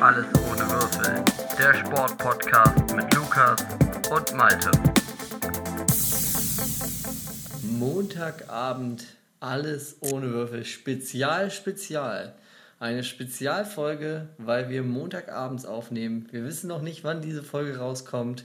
[0.00, 1.24] Alles ohne Würfel.
[1.58, 3.66] Der Sportpodcast mit Lukas
[4.10, 4.70] und Malte.
[7.62, 9.04] Montagabend,
[9.40, 10.64] alles ohne Würfel.
[10.64, 12.34] Spezial, Spezial.
[12.78, 16.28] Eine Spezialfolge, weil wir Montagabends aufnehmen.
[16.30, 18.44] Wir wissen noch nicht, wann diese Folge rauskommt,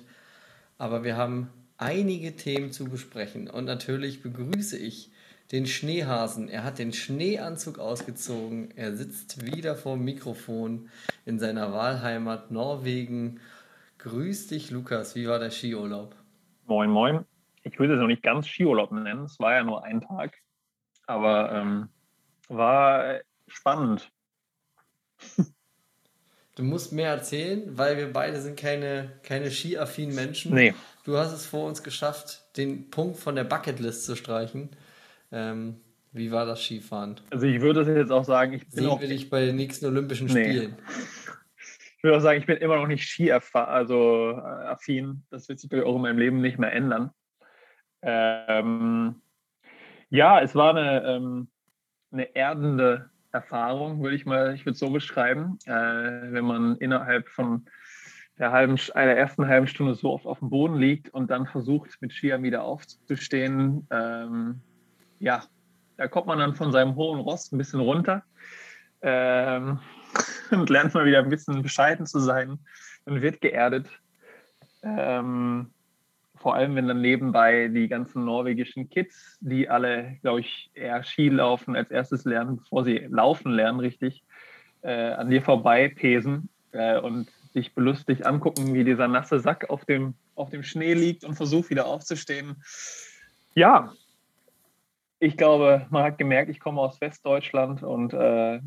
[0.79, 3.47] aber wir haben einige Themen zu besprechen.
[3.47, 5.11] Und natürlich begrüße ich
[5.51, 6.49] den Schneehasen.
[6.49, 8.71] Er hat den Schneeanzug ausgezogen.
[8.75, 10.89] Er sitzt wieder vor dem Mikrofon
[11.25, 13.39] in seiner Wahlheimat Norwegen.
[13.99, 15.15] Grüß dich, Lukas.
[15.15, 16.15] Wie war der Skiurlaub?
[16.65, 17.25] Moin, moin.
[17.63, 19.25] Ich würde es noch nicht ganz Skiurlaub nennen.
[19.25, 20.37] Es war ja nur ein Tag.
[21.05, 21.89] Aber ähm,
[22.49, 24.11] war spannend.
[26.55, 30.55] Du musst mehr erzählen, weil wir beide sind keine, keine skiaffinen Menschen.
[30.55, 30.73] Nee.
[31.03, 34.71] Du hast es vor uns geschafft, den Punkt von der Bucketlist zu streichen.
[35.31, 35.81] Ähm,
[36.13, 37.19] wie war das Skifahren?
[37.29, 39.85] Also ich würde jetzt auch sagen, ich bin Sehen auch, wir dich bei den nächsten
[39.85, 40.51] Olympischen Nee.
[40.51, 40.77] Spielen?
[41.97, 45.23] ich würde auch sagen, ich bin immer noch nicht Ski also äh, affin.
[45.29, 47.11] Das wird sich auch in meinem Leben nicht mehr ändern.
[48.01, 49.21] Ähm,
[50.09, 51.47] ja, es war eine, ähm,
[52.11, 57.27] eine erdende Erfahrung, würde ich mal, ich würde es so beschreiben, äh, wenn man innerhalb
[57.29, 57.65] von
[58.37, 62.01] der halben, einer ersten halben Stunde so oft auf dem Boden liegt und dann versucht,
[62.01, 63.87] mit Skiern wieder aufzustehen.
[63.89, 64.61] Ähm,
[65.19, 65.43] ja,
[65.97, 68.23] da kommt man dann von seinem hohen Rost ein bisschen runter
[69.01, 69.79] ähm,
[70.51, 72.59] und lernt mal wieder ein bisschen bescheiden zu sein
[73.05, 73.87] und wird geerdet.
[74.83, 75.71] Ähm,
[76.35, 81.29] vor allem, wenn dann nebenbei die ganzen norwegischen Kids, die alle, glaube ich, eher Ski
[81.29, 84.23] laufen als erstes lernen, bevor sie laufen lernen, richtig,
[84.81, 89.85] äh, an dir vorbei pesen äh, und sich belustigt angucken, wie dieser nasse Sack auf
[89.85, 92.63] dem, auf dem Schnee liegt und versucht wieder aufzustehen.
[93.55, 93.93] Ja,
[95.19, 98.59] ich glaube, man hat gemerkt, ich komme aus Westdeutschland und äh,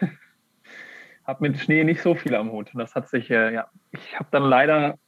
[1.24, 2.70] habe mit Schnee nicht so viel am Hut.
[2.74, 4.98] Das hat sich, äh, ja, ich habe dann leider,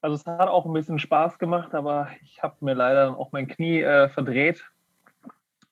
[0.00, 3.46] also es hat auch ein bisschen Spaß gemacht, aber ich habe mir leider auch mein
[3.46, 4.64] Knie äh, verdreht.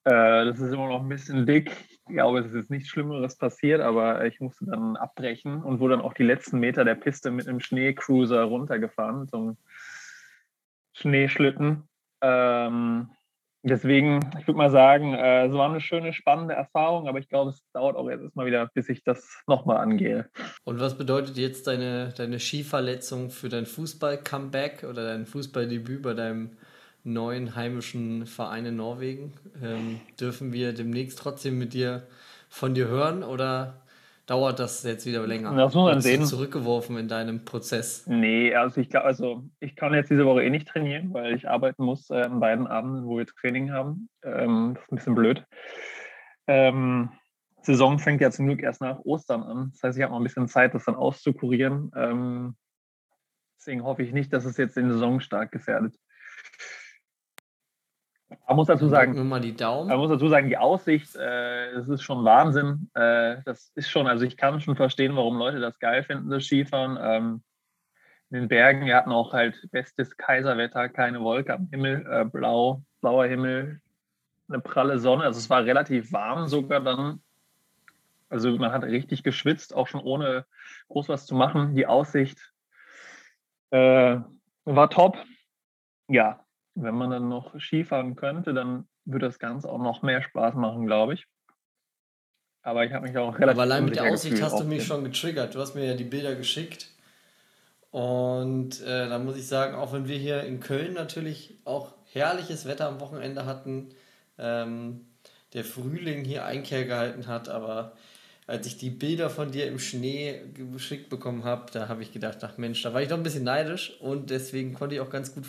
[0.05, 1.73] Äh, das ist immer noch ein bisschen dick.
[1.91, 5.97] Ich glaube, es ist jetzt nichts Schlimmeres passiert, aber ich musste dann abbrechen und wurde
[5.97, 9.57] dann auch die letzten Meter der Piste mit einem Schneecruiser runtergefahren, so einem
[10.93, 11.89] Schneeschlitten.
[12.21, 13.11] Ähm,
[13.69, 17.51] deswegen, ich würde mal sagen, äh, es war eine schöne, spannende Erfahrung, aber ich glaube,
[17.51, 20.29] es dauert auch jetzt erstmal wieder, bis ich das nochmal angehe.
[20.65, 26.57] Und was bedeutet jetzt deine, deine Skiverletzung für dein Fußball-Comeback oder dein Fußballdebüt bei deinem
[27.05, 29.35] neuen heimischen Verein in Norwegen?
[29.63, 32.07] Ähm, dürfen wir demnächst trotzdem mit dir
[32.49, 33.83] von dir hören oder
[34.27, 35.55] dauert das jetzt wieder länger?
[35.55, 36.25] Das muss man sehen.
[36.25, 38.07] zurückgeworfen in deinem Prozess?
[38.07, 41.49] Nee, also ich glaube, also ich kann jetzt diese Woche eh nicht trainieren, weil ich
[41.49, 44.09] arbeiten muss äh, an beiden Abenden, wo wir Training haben.
[44.23, 45.45] Ähm, das ist ein bisschen blöd.
[46.47, 47.11] Ähm,
[47.63, 49.71] Saison fängt ja zum Glück erst nach Ostern an.
[49.73, 51.91] Das heißt, ich habe noch ein bisschen Zeit, das dann auszukurieren.
[51.97, 52.57] Ähm,
[53.59, 55.97] deswegen hoffe ich nicht, dass es jetzt den Saisonstart gefährdet.
[58.29, 59.15] Man muss dazu sagen,
[59.57, 59.89] Daumen.
[59.89, 62.91] man muss dazu sagen, die Aussicht, äh, das ist schon Wahnsinn.
[62.95, 66.45] Äh, das ist schon, also ich kann schon verstehen, warum Leute das geil finden, das
[66.45, 66.99] Skifahren.
[67.01, 67.43] Ähm,
[68.31, 72.83] in den Bergen, wir hatten auch halt bestes Kaiserwetter, keine Wolke am Himmel, äh, blau,
[73.01, 73.81] blauer Himmel,
[74.49, 75.25] eine pralle Sonne.
[75.25, 77.23] Also es war relativ warm sogar dann.
[78.29, 80.47] Also man hat richtig geschwitzt, auch schon ohne
[80.89, 81.77] groß was zu machen.
[81.77, 82.53] Die Aussicht
[83.71, 84.19] äh,
[84.65, 85.19] war top.
[86.09, 86.46] Ja,
[86.77, 90.87] wenn man dann noch Skifahren könnte, dann würde das Ganze auch noch mehr Spaß machen,
[90.87, 91.27] glaube ich.
[92.63, 95.05] Aber ich habe mich auch relativ Aber allein mit der Aussicht hast du mich schon
[95.05, 95.55] getriggert.
[95.55, 96.91] Du hast mir ja die Bilder geschickt.
[97.91, 102.67] Und äh, da muss ich sagen, auch wenn wir hier in Köln natürlich auch herrliches
[102.67, 103.91] Wetter am Wochenende hatten,
[104.37, 105.07] ähm,
[105.55, 107.93] der Frühling hier Einkehr gehalten hat, aber
[108.47, 112.39] als ich die Bilder von dir im Schnee geschickt bekommen habe, da habe ich gedacht,
[112.43, 115.35] ach Mensch, da war ich doch ein bisschen neidisch und deswegen konnte ich auch ganz
[115.35, 115.45] gut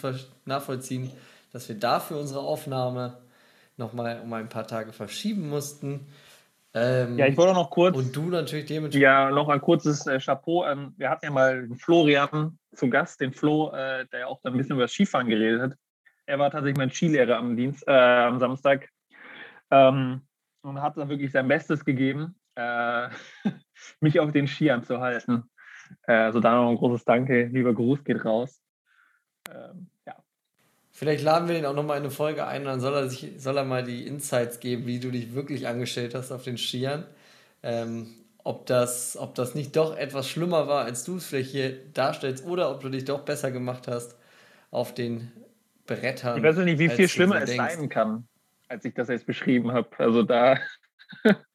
[0.46, 1.12] nachvollziehen,
[1.54, 3.18] dass wir dafür unsere Aufnahme
[3.78, 6.08] nochmal um ein paar Tage verschieben mussten.
[6.74, 7.96] Ähm, Ja, ich wollte auch noch kurz.
[7.96, 9.04] und du natürlich dementsprechend.
[9.04, 10.66] Ja, noch ein kurzes äh, Chapeau.
[10.66, 14.54] Ähm, wir hatten ja mal Florian zu Gast, den Flo, äh, der ja auch dann
[14.54, 15.74] ein bisschen über das Skifahren geredet hat.
[16.26, 18.90] Er war tatsächlich mein Skilehrer am Dienst, äh, am Samstag
[19.72, 20.22] ähm,
[20.62, 23.10] und hat da wirklich sein Bestes gegeben, äh,
[24.02, 25.50] mich auf den Skiern zu halten.
[26.04, 28.62] Äh, also da noch ein großes Danke, lieber Gruß geht raus.
[29.50, 30.16] Ähm, ja.
[30.92, 33.58] Vielleicht laden wir ihn auch nochmal in eine Folge ein, dann soll er, sich, soll
[33.58, 37.06] er mal die Insights geben, wie du dich wirklich angestellt hast auf den Skiern.
[37.64, 38.08] Ähm,
[38.44, 42.46] ob, das, ob das nicht doch etwas schlimmer war, als du es vielleicht hier darstellst,
[42.46, 44.18] oder ob du dich doch besser gemacht hast
[44.72, 45.32] auf den
[45.86, 46.38] Brettern.
[46.38, 47.76] Ich weiß nicht, wie viel schlimmer es denkst.
[47.76, 48.28] sein kann,
[48.68, 49.90] als ich das jetzt beschrieben habe.
[49.98, 50.58] Also da,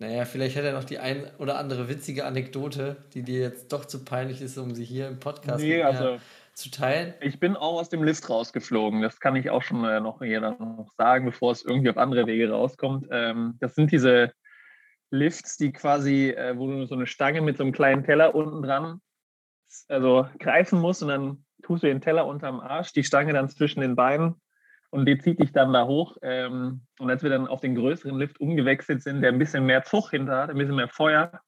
[0.00, 3.84] Naja, vielleicht hat er noch die ein oder andere witzige Anekdote, die dir jetzt doch
[3.84, 6.18] zu peinlich ist, um sie hier im Podcast nee, also,
[6.54, 7.12] zu teilen.
[7.20, 9.02] Ich bin auch aus dem Lift rausgeflogen.
[9.02, 12.26] Das kann ich auch schon äh, noch jeder noch sagen, bevor es irgendwie auf andere
[12.26, 13.08] Wege rauskommt.
[13.10, 14.32] Ähm, das sind diese
[15.10, 18.62] Lifts, die quasi, äh, wo du so eine Stange mit so einem kleinen Teller unten
[18.62, 19.02] dran
[19.88, 23.80] also greifen musst und dann tust du den Teller unterm Arsch, die Stange dann zwischen
[23.80, 24.40] den Beinen
[24.90, 26.16] und die zieht dich dann da hoch.
[26.22, 29.84] Ähm, und als wir dann auf den größeren Lift umgewechselt sind, der ein bisschen mehr
[29.84, 31.40] Zug hinter hat, ein bisschen mehr Feuer,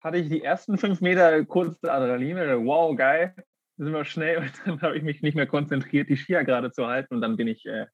[0.00, 2.36] hatte ich die ersten fünf Meter kurz Adrenalin.
[2.66, 3.34] Wow, geil,
[3.76, 4.38] sind wir schnell.
[4.66, 7.14] Und dann habe ich mich nicht mehr konzentriert, die Skier gerade zu halten.
[7.14, 7.86] Und dann bin ich, äh,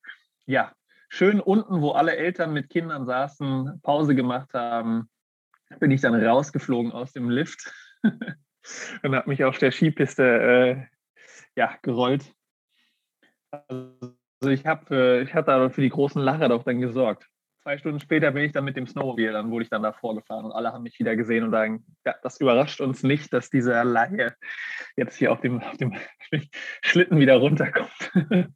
[0.47, 0.73] ja,
[1.09, 5.09] schön unten, wo alle Eltern mit Kindern saßen, Pause gemacht haben,
[5.79, 7.73] bin ich dann rausgeflogen aus dem Lift
[8.03, 10.87] und habe mich auf der Skipiste äh,
[11.57, 12.35] ja, gerollt.
[13.51, 17.27] Also also ich habe, äh, ich hatte für die großen Lacher doch dann gesorgt.
[17.63, 20.47] Zwei Stunden später bin ich dann mit dem Snowmobile, dann wurde ich dann davor gefahren
[20.47, 23.85] und alle haben mich wieder gesehen und sagen, ja, das überrascht uns nicht, dass dieser
[23.85, 24.35] Laie
[24.97, 25.95] jetzt hier auf dem, auf dem
[26.83, 28.13] Schlitten wieder runterkommt.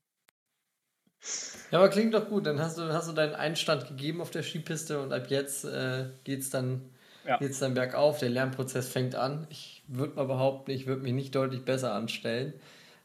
[1.71, 2.47] Ja, aber klingt doch gut.
[2.47, 6.11] Dann hast du, hast du deinen Einstand gegeben auf der Skipiste und ab jetzt äh,
[6.23, 6.83] geht es dann,
[7.27, 7.39] ja.
[7.39, 8.19] dann bergauf.
[8.19, 9.47] Der Lernprozess fängt an.
[9.51, 12.53] Ich würde mal behaupten, ich würde mich nicht deutlich besser anstellen.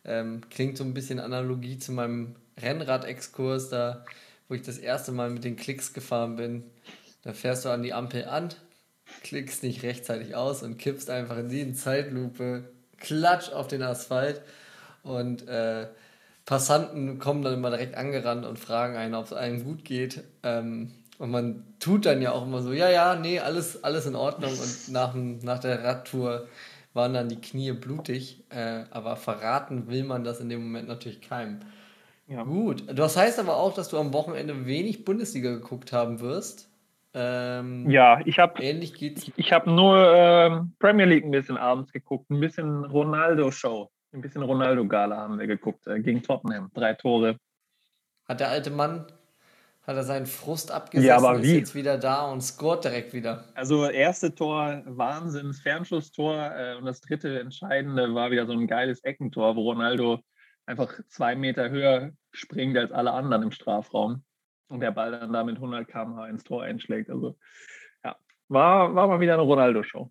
[0.06, 4.06] Ähm, klingt so ein bisschen Analogie zu meinem Rennrad-Exkurs, da,
[4.48, 6.64] wo ich das erste Mal mit den Klicks gefahren bin.
[7.24, 8.50] Da fährst du an die Ampel an,
[9.24, 12.64] klickst nicht rechtzeitig aus und kippst einfach in die Zeitlupe,
[12.98, 14.42] klatsch auf den Asphalt
[15.04, 15.88] und äh,
[16.50, 20.24] Passanten kommen dann immer direkt angerannt und fragen einen, ob es einem gut geht.
[20.42, 24.16] Ähm, und man tut dann ja auch immer so, ja, ja, nee, alles, alles in
[24.16, 24.52] Ordnung.
[24.52, 26.48] Und nach, nach der Radtour
[26.94, 28.46] waren dann die Knie blutig.
[28.50, 31.60] Äh, aber verraten will man das in dem Moment natürlich keinem.
[32.30, 32.44] Ja.
[32.44, 32.84] Gut.
[32.88, 36.70] Das heißt aber auch, dass du am Wochenende wenig Bundesliga geguckt haben wirst.
[37.14, 39.31] Ähm, ja, ich habe ähnlich geht's.
[39.36, 44.22] Ich habe nur ähm, Premier League ein bisschen abends geguckt, ein bisschen Ronaldo Show, ein
[44.22, 47.38] bisschen Ronaldo Gala haben wir geguckt äh, gegen Tottenham, drei Tore.
[48.28, 49.08] Hat der alte Mann
[49.88, 51.48] hat er seinen Frust abgesetzt ja, aber wie?
[51.48, 53.46] ist jetzt wieder da und scoret direkt wieder.
[53.56, 59.04] Also erste Tor, Wahnsinns, Fernschusstor äh, und das dritte entscheidende war wieder so ein geiles
[59.04, 60.20] Eckentor, wo Ronaldo
[60.68, 64.24] einfach zwei Meter höher springt als alle anderen im Strafraum
[64.68, 67.10] und der Ball dann da mit 100 km/h ins Tor einschlägt.
[67.10, 67.38] Also
[68.04, 68.16] ja,
[68.48, 70.10] war, war mal wieder eine Ronaldo-Show.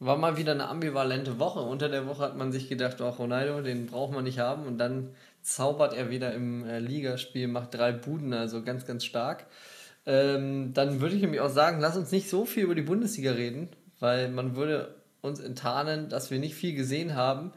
[0.00, 1.60] War mal wieder eine ambivalente Woche.
[1.60, 4.66] Unter der Woche hat man sich gedacht, auch Ronaldo, den braucht man nicht haben.
[4.66, 9.46] Und dann zaubert er wieder im äh, Ligaspiel, macht drei Buden, also ganz, ganz stark.
[10.04, 13.32] Ähm, dann würde ich nämlich auch sagen, lass uns nicht so viel über die Bundesliga
[13.32, 13.70] reden,
[14.00, 17.52] weil man würde uns enttarnen, dass wir nicht viel gesehen haben.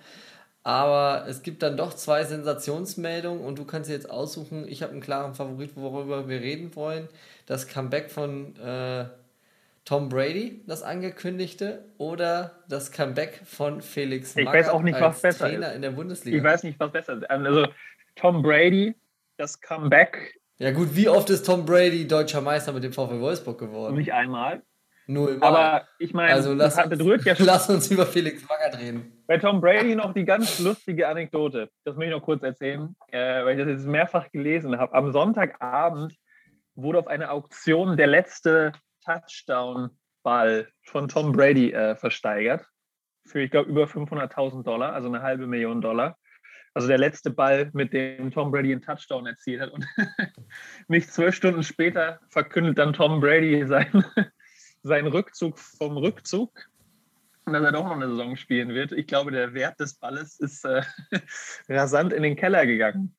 [0.67, 4.99] Aber es gibt dann doch zwei Sensationsmeldungen und du kannst jetzt aussuchen, ich habe einen
[4.99, 7.07] klaren Favorit, worüber wir reden wollen.
[7.45, 9.05] Das Comeback von äh,
[9.85, 15.21] Tom Brady, das angekündigte, oder das Comeback von Felix Magath ich weiß auch nicht, was
[15.21, 15.75] besser Trainer ist.
[15.77, 16.37] in der Bundesliga.
[16.37, 17.29] Ich weiß nicht, was besser ist.
[17.29, 17.67] Also
[18.17, 18.93] Tom Brady,
[19.37, 20.37] das Comeback.
[20.57, 23.95] Ja gut, wie oft ist Tom Brady deutscher Meister mit dem VfL Wolfsburg geworden?
[23.95, 24.61] Nicht einmal.
[25.07, 25.47] Null Mal.
[25.47, 27.33] Aber ich meine, also lass, das berührt ja.
[27.39, 29.23] Lass uns über Felix Magath reden.
[29.25, 31.69] Bei Tom Brady noch die ganz lustige Anekdote.
[31.85, 34.93] Das möchte ich noch kurz erzählen, äh, weil ich das jetzt mehrfach gelesen habe.
[34.93, 36.13] Am Sonntagabend
[36.75, 38.73] wurde auf einer Auktion der letzte
[39.05, 42.65] Touchdown-Ball von Tom Brady äh, versteigert.
[43.25, 46.17] Für, ich glaube, über 500.000 Dollar, also eine halbe Million Dollar.
[46.73, 49.71] Also der letzte Ball, mit dem Tom Brady einen Touchdown erzielt hat.
[49.71, 49.85] Und
[50.89, 54.05] nicht zwölf Stunden später verkündet dann Tom Brady sein,
[54.87, 56.51] seinen Rückzug vom Rückzug
[57.47, 58.91] und dass er doch noch eine Saison spielen wird.
[58.91, 60.81] Ich glaube, der Wert des Balles ist äh,
[61.69, 63.15] rasant in den Keller gegangen.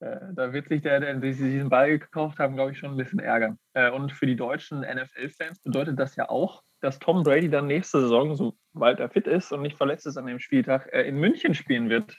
[0.00, 3.20] Äh, da wird sich der, der diesen Ball gekauft haben, glaube ich, schon ein bisschen
[3.20, 3.58] ärgern.
[3.72, 8.02] Äh, und für die deutschen NFL-Fans bedeutet das ja auch, dass Tom Brady dann nächste
[8.02, 11.54] Saison, sobald er fit ist und nicht verletzt ist an dem Spieltag, äh, in München
[11.54, 12.18] spielen wird.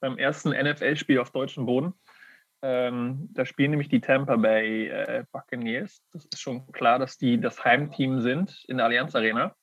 [0.00, 1.92] Beim ersten NFL-Spiel auf deutschem Boden.
[2.62, 6.00] Ähm, da spielen nämlich die Tampa Bay äh, Buccaneers.
[6.12, 9.54] Das ist schon klar, dass die das Heimteam sind in der Allianz Arena.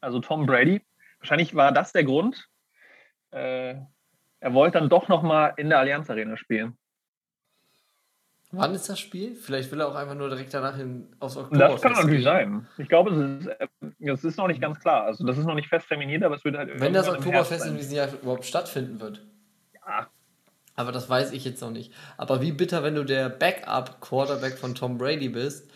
[0.00, 0.82] Also Tom Brady.
[1.18, 2.48] Wahrscheinlich war das der Grund.
[3.30, 3.74] Äh,
[4.40, 6.76] er wollte dann doch nochmal in der Allianz Arena spielen.
[8.50, 9.34] Wann ist das Spiel?
[9.34, 12.66] Vielleicht will er auch einfach nur direkt danach in, aufs Oktoberfest Das kann natürlich sein.
[12.78, 13.56] Ich glaube, es ist,
[13.98, 15.04] das ist noch nicht ganz klar.
[15.04, 17.76] Also das ist noch nicht fest terminiert, aber es wird halt Wenn das Oktoberfest in
[17.76, 19.26] diesem Jahr überhaupt stattfinden wird.
[19.74, 20.08] Ja.
[20.78, 21.92] Aber das weiß ich jetzt noch nicht.
[22.16, 25.68] Aber wie bitter, wenn du der Backup-Quarterback von Tom Brady bist,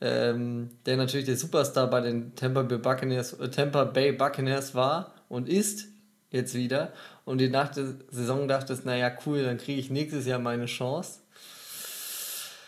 [0.00, 5.12] ähm, der natürlich der Superstar bei den Tampa Bay Buccaneers, äh, Tampa Bay Buccaneers war
[5.28, 5.88] und ist
[6.30, 6.94] jetzt wieder
[7.26, 11.20] und dir nach der Saison dachtest, naja, cool, dann kriege ich nächstes Jahr meine Chance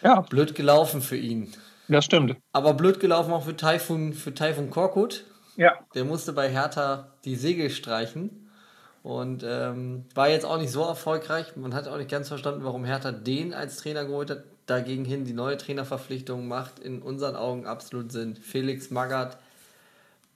[0.02, 0.20] ja.
[0.20, 1.54] Blöd gelaufen für ihn.
[1.88, 2.36] Das stimmt.
[2.52, 5.24] Aber blöd gelaufen auch für Taifun, für Taifun Korkut.
[5.56, 5.72] Ja.
[5.94, 8.47] Der musste bei Hertha die Segel streichen.
[9.02, 11.56] Und ähm, war jetzt auch nicht so erfolgreich.
[11.56, 14.44] Man hat auch nicht ganz verstanden, warum Hertha den als Trainer geholt hat.
[14.66, 18.36] Dagegen hin die neue Trainerverpflichtung macht in unseren Augen absolut Sinn.
[18.36, 19.38] Felix Magath,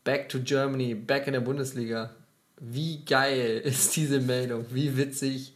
[0.04, 2.10] back to Germany, back in der Bundesliga.
[2.58, 4.66] Wie geil ist diese Meldung?
[4.70, 5.54] Wie witzig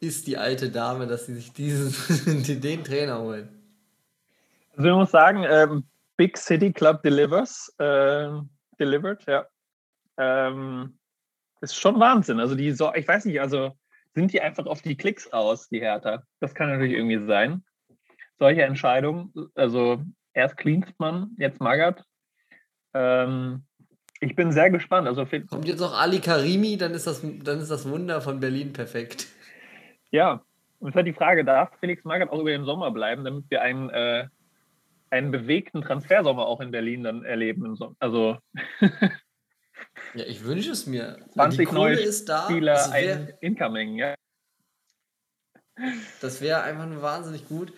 [0.00, 3.48] ist die alte Dame, dass sie sich diesen, den Trainer holen?
[4.76, 5.84] Also ich muss sagen, ähm,
[6.16, 8.28] Big City Club delivers, äh,
[8.78, 9.46] delivered, ja.
[10.16, 10.94] Ähm,
[11.64, 12.40] ist schon Wahnsinn.
[12.40, 13.72] Also die, so, ich weiß nicht, also
[14.14, 16.22] sind die einfach auf die Klicks aus, die Hertha?
[16.40, 17.64] Das kann natürlich irgendwie sein.
[18.38, 20.02] Solche Entscheidungen, also
[20.32, 22.04] erst Klinsmann, jetzt Magath.
[22.92, 23.64] Ähm,
[24.20, 25.08] ich bin sehr gespannt.
[25.08, 28.72] Also Kommt jetzt auch Ali Karimi, dann ist das, dann ist das Wunder von Berlin
[28.72, 29.26] perfekt.
[30.10, 30.42] Ja,
[30.78, 33.62] und es halt die Frage, darf Felix Magath auch über den Sommer bleiben, damit wir
[33.62, 34.28] einen, äh,
[35.10, 37.76] einen bewegten Transfersommer auch in Berlin dann erleben?
[37.98, 38.38] Also
[40.14, 41.18] Ja, ich wünsche es mir.
[41.34, 42.44] 20 neue ist da.
[42.44, 44.14] Spieler, Das wäre ein Incoming, ja.
[46.20, 47.72] das wär einfach nur wahnsinnig gut.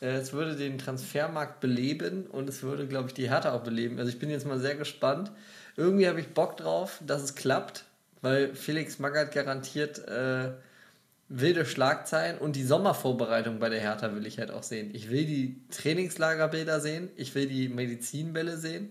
[0.00, 3.98] Äh, Es würde den Transfermarkt beleben und es würde, glaube ich, die Hertha auch beleben.
[3.98, 5.30] Also ich bin jetzt mal sehr gespannt.
[5.76, 7.84] Irgendwie habe ich Bock drauf, dass es klappt,
[8.22, 10.52] weil Felix Magath garantiert äh,
[11.28, 14.90] wilde Schlagzeilen und die Sommervorbereitung bei der Hertha will ich halt auch sehen.
[14.94, 18.90] Ich will die Trainingslagerbilder sehen, ich will die Medizinbälle sehen,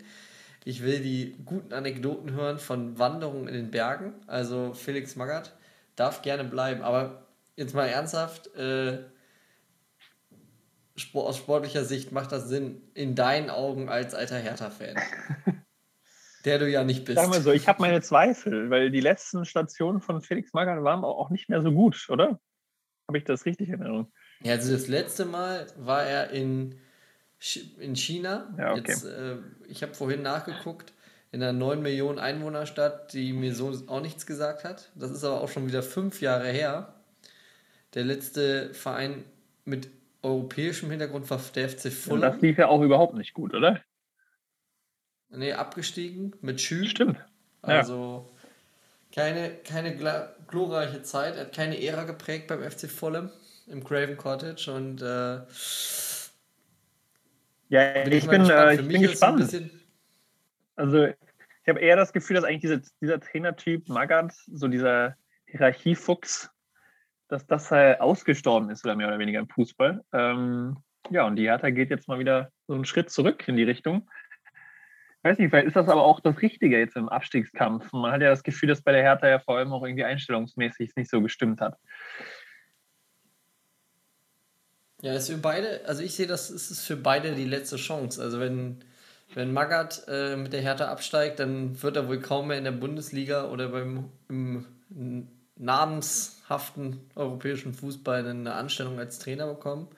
[0.65, 4.15] ich will die guten Anekdoten hören von Wanderungen in den Bergen.
[4.25, 5.55] Also Felix Magath
[5.95, 9.03] darf gerne bleiben, aber jetzt mal ernsthaft, äh,
[11.13, 14.95] aus sportlicher Sicht macht das Sinn in deinen Augen als alter Hertha-Fan.
[16.45, 17.17] Der du ja nicht bist.
[17.17, 21.03] Sagen wir so, ich habe meine Zweifel, weil die letzten Stationen von Felix Magath waren
[21.03, 22.39] auch nicht mehr so gut, oder?
[23.07, 24.11] Habe ich das richtig in Erinnerung?
[24.41, 26.79] Ja, also das letzte Mal war er in,
[27.79, 28.53] in China.
[28.57, 28.83] Ja, okay.
[28.87, 29.37] Jetzt, äh,
[29.67, 30.93] ich habe vorhin nachgeguckt,
[31.31, 34.89] in einer 9 Millionen Einwohnerstadt, die mir so auch nichts gesagt hat.
[34.95, 36.93] Das ist aber auch schon wieder fünf Jahre her.
[37.93, 39.23] Der letzte Verein
[39.65, 39.89] mit
[40.21, 42.21] europäischem Hintergrund war der FC Und Fulham.
[42.21, 43.81] das lief ja auch überhaupt nicht gut, oder?
[45.29, 46.85] Nee, abgestiegen mit Schü.
[46.87, 47.17] Stimmt.
[47.63, 47.79] Ja.
[47.79, 48.31] Also
[49.13, 49.95] keine, keine
[50.47, 51.35] glorreiche Zeit.
[51.35, 53.29] Er hat keine Ära geprägt beim FC Fulham
[53.67, 55.39] im Craven Cottage und äh,
[57.69, 58.69] Ja, bin ich mal bin, gespannt.
[58.69, 59.71] äh, ich bin gespannt.
[60.75, 65.15] Also ich habe eher das Gefühl, dass eigentlich diese, dieser Trainertyp Magath, so dieser
[65.47, 66.51] Hierarchiefuchs,
[67.27, 70.03] dass das halt ausgestorben ist, oder mehr oder weniger im Fußball.
[70.13, 70.77] Ähm,
[71.09, 74.07] ja, und die Hertha geht jetzt mal wieder so einen Schritt zurück in die Richtung.
[75.17, 77.91] Ich weiß nicht, vielleicht ist das aber auch das Richtige jetzt im Abstiegskampf.
[77.93, 80.89] Man hat ja das Gefühl, dass bei der Hertha ja vor allem auch irgendwie einstellungsmäßig
[80.89, 81.79] es nicht so gestimmt hat.
[85.05, 88.19] Ja, ist für beide, also ich sehe, das ist für beide die letzte Chance.
[88.19, 88.77] Also wenn,
[89.35, 92.71] wenn Magath äh, mit der Hertha absteigt, dann wird er wohl kaum mehr in der
[92.71, 94.65] Bundesliga oder beim im
[95.57, 99.89] namenshaften europäischen Fußball eine Anstellung als Trainer bekommen.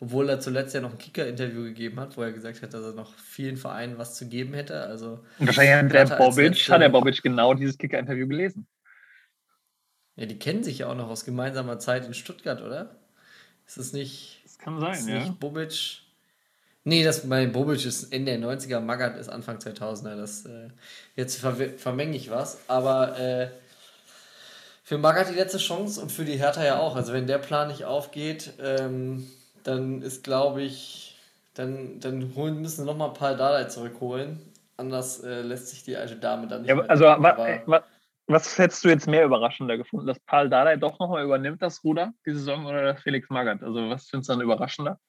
[0.00, 2.94] Obwohl er zuletzt ja noch ein Kicker-Interview gegeben hat, wo er gesagt hat, dass er
[2.94, 4.80] noch vielen Vereinen was zu geben hätte.
[4.80, 8.66] Also wahrscheinlich hat der Bobic, hat der Bobic genau dieses Kicker-Interview gelesen.
[10.16, 12.96] Ja, die kennen sich ja auch noch aus gemeinsamer Zeit in Stuttgart, oder?
[13.68, 14.37] Ist es nicht,
[14.76, 15.20] Das kann ist sein, ja.
[15.20, 15.98] nicht Bobic?
[16.84, 20.16] Nee, das bei Bobic ist Ende der 90er, Magath ist Anfang 2000er.
[20.16, 20.68] Das, äh,
[21.16, 22.58] jetzt verwe- vermenge ich was.
[22.68, 23.48] Aber äh,
[24.84, 26.96] für Magath die letzte Chance und für die Hertha ja auch.
[26.96, 29.28] Also wenn der Plan nicht aufgeht, ähm,
[29.64, 31.16] dann ist, glaube ich,
[31.54, 34.40] dann, dann holen müssen noch mal ein paar Dardai zurückholen.
[34.78, 37.22] Anders äh, lässt sich die alte Dame dann nicht Ja, mehr also retten.
[38.28, 42.12] Was hättest du jetzt mehr überraschender gefunden, dass Paul Dardai doch nochmal übernimmt das Ruder
[42.26, 43.62] die Saison oder Felix Magath?
[43.62, 45.00] Also was findest du dann überraschender?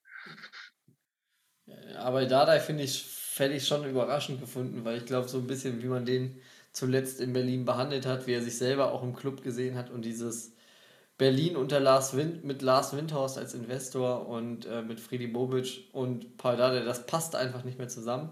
[1.98, 3.06] Aber Dardai finde ich,
[3.38, 7.34] hätte schon überraschend gefunden, weil ich glaube, so ein bisschen, wie man den zuletzt in
[7.34, 10.54] Berlin behandelt hat, wie er sich selber auch im Club gesehen hat und dieses
[11.18, 16.38] Berlin unter Lars Wind, mit Lars Windhorst als Investor und äh, mit Friedi Bobic und
[16.38, 18.30] Paul Dardai, das passt einfach nicht mehr zusammen.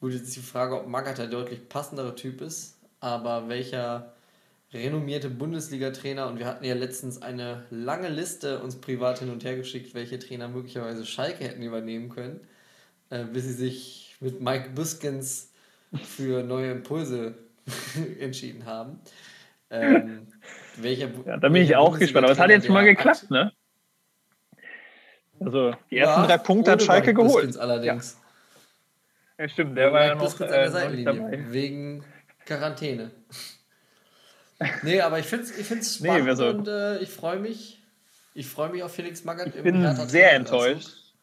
[0.00, 4.15] Gut, jetzt ist die Frage, ob Magath der deutlich passendere Typ ist, aber welcher
[4.72, 9.56] renommierte Bundesliga-Trainer und wir hatten ja letztens eine lange Liste uns privat hin und her
[9.56, 12.40] geschickt, welche Trainer möglicherweise Schalke hätten übernehmen können,
[13.10, 15.52] äh, bis sie sich mit Mike Büskens
[16.02, 17.34] für neue Impulse
[18.20, 19.00] entschieden haben.
[19.70, 20.28] Ähm,
[20.76, 22.24] welcher, Ja, da bin ich auch gespannt.
[22.24, 23.52] Aber es hat jetzt mal Bundesliga-Trainer geklappt, ne?
[25.40, 27.34] Also die ersten Ja, drei Punkte hat Schalke Mike geholt.
[27.46, 28.18] Büskens allerdings.
[29.38, 31.44] Ja, stimmt, der war ja Mike noch, Büskens äh, noch dabei.
[31.50, 32.04] wegen
[32.46, 33.10] Quarantäne.
[34.82, 37.82] Nee, aber ich finde es ich find's Nee, spannend also- und äh, ich freue mich.
[38.34, 41.14] Ich freue mich auf Felix Magath Ich bin sehr enttäuscht.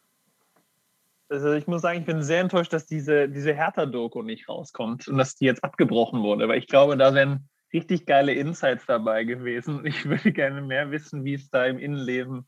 [1.28, 5.18] also ich muss sagen, ich bin sehr enttäuscht, dass diese, diese Hertha-Doku nicht rauskommt und
[5.18, 6.48] dass die jetzt abgebrochen wurde.
[6.48, 9.84] Weil ich glaube, da wären richtig geile Insights dabei gewesen.
[9.86, 12.46] Ich würde gerne mehr wissen, wie es da im Innenleben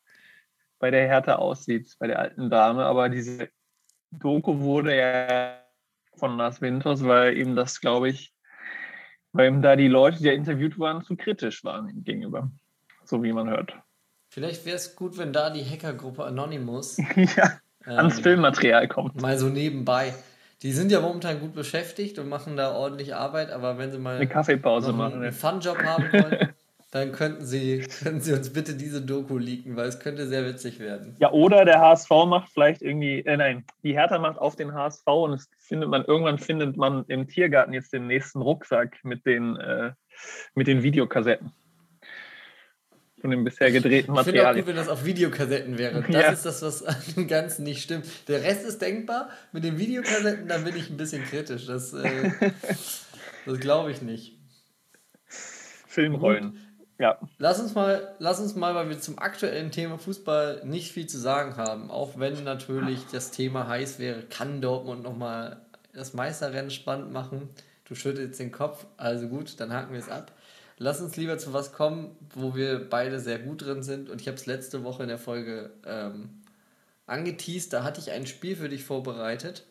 [0.78, 2.84] bei der Hertha aussieht, bei der alten Dame.
[2.84, 3.48] Aber diese
[4.10, 5.60] Doku wurde ja
[6.16, 8.32] von Lars Winters, weil eben das, glaube ich,
[9.36, 12.50] weil eben da die Leute, die interviewt waren, zu kritisch waren ihm gegenüber.
[13.04, 13.74] So wie man hört.
[14.28, 16.96] Vielleicht wäre es gut, wenn da die Hackergruppe Anonymous
[17.36, 19.20] ja, ans ähm, Filmmaterial kommt.
[19.20, 20.12] mal so nebenbei.
[20.62, 24.16] Die sind ja momentan gut beschäftigt und machen da ordentlich Arbeit, aber wenn sie mal
[24.16, 25.14] Eine Kaffeepause machen.
[25.14, 25.32] einen ja.
[25.32, 26.48] Fun-Job haben wollen,
[26.96, 30.78] dann könnten sie, könnten sie uns bitte diese Doku leaken, weil es könnte sehr witzig
[30.78, 31.16] werden.
[31.18, 35.06] Ja, oder der HSV macht vielleicht irgendwie, äh, nein, die Hertha macht auf den HSV
[35.06, 39.56] und es findet man, irgendwann findet man im Tiergarten jetzt den nächsten Rucksack mit den,
[39.56, 39.92] äh,
[40.54, 41.52] mit den Videokassetten.
[43.20, 44.54] Von dem bisher gedrehten Ich finde auch Material.
[44.54, 46.02] gut, wenn das auf Videokassetten wäre.
[46.12, 46.32] Das Ja.
[46.32, 48.06] ist das, was an dem Ganzen nicht stimmt.
[48.28, 49.30] Der Rest ist denkbar.
[49.52, 51.66] Mit den Videokassetten, da bin ich ein bisschen kritisch.
[51.66, 52.30] Das, äh,
[53.46, 54.38] das glaube ich nicht.
[55.88, 56.58] Filmrollen.
[56.98, 61.06] Ja, Lass uns mal, lass uns mal, weil wir zum aktuellen Thema Fußball nicht viel
[61.06, 65.60] zu sagen haben, auch wenn natürlich das Thema heiß wäre, kann Dortmund nochmal
[65.92, 67.50] das Meisterrennen spannend machen.
[67.84, 70.32] Du schüttelst den Kopf, also gut, dann haken wir es ab.
[70.78, 74.10] Lass uns lieber zu was kommen, wo wir beide sehr gut drin sind.
[74.10, 76.42] Und ich habe es letzte Woche in der Folge ähm,
[77.06, 77.72] angeteased.
[77.72, 79.64] Da hatte ich ein Spiel für dich vorbereitet.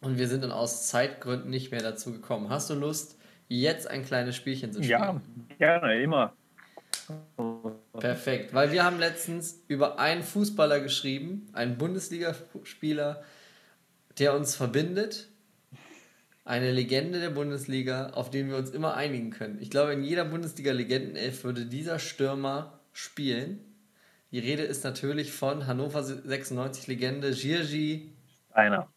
[0.00, 2.48] Und wir sind dann aus Zeitgründen nicht mehr dazu gekommen.
[2.48, 3.16] Hast du Lust,
[3.60, 5.00] jetzt ein kleines Spielchen zu spielen?
[5.00, 5.20] ja,
[5.58, 6.32] gerne, immer.
[7.98, 13.22] Perfekt, weil wir haben letztens über einen Fußballer geschrieben, einen Bundesligaspieler,
[14.18, 15.28] der uns verbindet,
[16.44, 19.58] eine Legende der Bundesliga, auf den wir uns immer einigen können.
[19.60, 23.60] Ich glaube, in jeder Bundesliga-Legendenelf würde dieser Stürmer spielen.
[24.30, 28.12] Die Rede ist natürlich von Hannover 96-Legende Jirgi
[28.50, 28.88] Einer.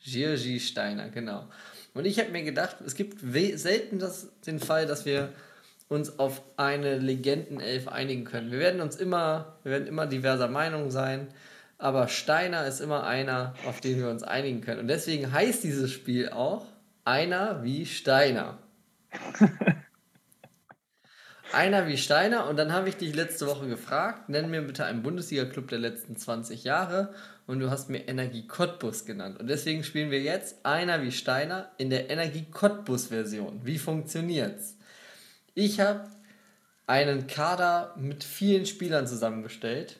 [0.00, 1.48] Jirgi Steiner, genau.
[1.94, 5.32] Und ich habe mir gedacht, es gibt selten das, den Fall, dass wir
[5.88, 8.50] uns auf eine Legendenelf einigen können.
[8.50, 11.28] Wir werden uns immer, wir werden immer diverser Meinung sein,
[11.78, 14.80] aber Steiner ist immer einer, auf den wir uns einigen können.
[14.80, 16.64] Und deswegen heißt dieses Spiel auch
[17.04, 18.58] einer wie Steiner.
[21.52, 25.02] einer wie Steiner und dann habe ich dich letzte Woche gefragt, nenn mir bitte einen
[25.02, 27.12] Bundesliga-Club der letzten 20 Jahre
[27.46, 29.40] und du hast mir Energie Cottbus genannt.
[29.40, 33.60] Und deswegen spielen wir jetzt einer wie Steiner in der Energie Cottbus-Version.
[33.64, 34.76] Wie funktioniert's?
[35.54, 36.08] Ich habe
[36.86, 39.98] einen Kader mit vielen Spielern zusammengestellt,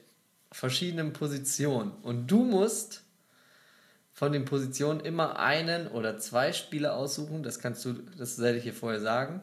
[0.51, 1.93] verschiedenen Positionen.
[2.03, 3.03] Und du musst
[4.13, 7.43] von den Positionen immer einen oder zwei Spieler aussuchen.
[7.43, 9.43] Das kannst du, das werde ich hier vorher sagen.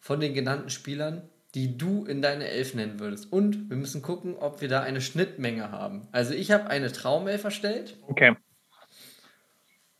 [0.00, 1.22] Von den genannten Spielern,
[1.56, 3.32] die du in deine Elf nennen würdest.
[3.32, 6.06] Und wir müssen gucken, ob wir da eine Schnittmenge haben.
[6.12, 8.36] Also ich habe eine Traumelf erstellt Okay.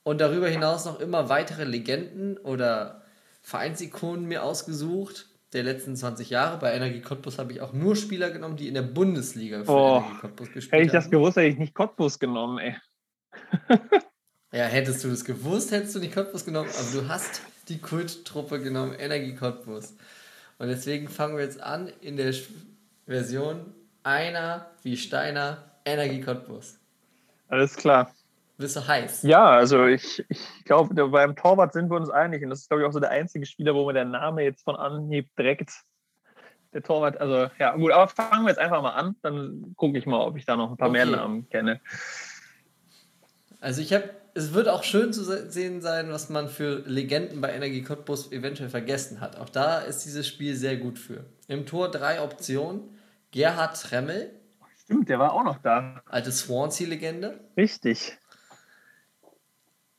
[0.03, 3.03] und darüber hinaus noch immer weitere Legenden oder
[3.43, 6.59] Vereinsikonen mir ausgesucht der letzten 20 Jahre.
[6.59, 9.97] Bei Energie Cottbus habe ich auch nur Spieler genommen, die in der Bundesliga für Oh,
[9.99, 11.11] Energie Cottbus gespielt Hätte ich das haben.
[11.13, 12.77] gewusst, hätte ich nicht Cottbus genommen, ey.
[14.53, 18.61] Ja, hättest du das gewusst, hättest du nicht Cottbus genommen, aber du hast die Kulttruppe
[18.61, 19.95] genommen, Energie Cottbus.
[20.59, 22.33] Und deswegen fangen wir jetzt an in der
[23.07, 26.79] Version einer wie Steiner, Energie Cottbus.
[27.49, 28.11] Alles klar.
[28.59, 29.23] Bist du heiß?
[29.23, 32.43] Ja, also ich, ich glaube, beim Torwart sind wir uns einig.
[32.43, 34.65] Und das ist, glaube ich, auch so der einzige Spieler, wo mir der Name jetzt
[34.65, 35.71] von Anhieb direkt
[36.73, 39.17] der Torwart, also ja, gut, aber fangen wir jetzt einfach mal an.
[39.23, 41.17] Dann gucke ich mal, ob ich da noch ein paar mehr Okay.
[41.17, 41.81] Namen kenne.
[43.61, 47.41] Also ich habe, es wird auch schön zu se- sehen sein, was man für Legenden
[47.41, 49.37] bei Energie Cottbus eventuell vergessen hat.
[49.37, 51.25] Auch da ist dieses Spiel sehr gut für.
[51.49, 52.83] Im Tor drei Optionen.
[53.33, 54.31] Gerhard Tremmel,
[54.85, 56.01] Stimmt, der war auch noch da.
[56.07, 57.41] alte Swansea-Legende.
[57.57, 58.17] Richtig.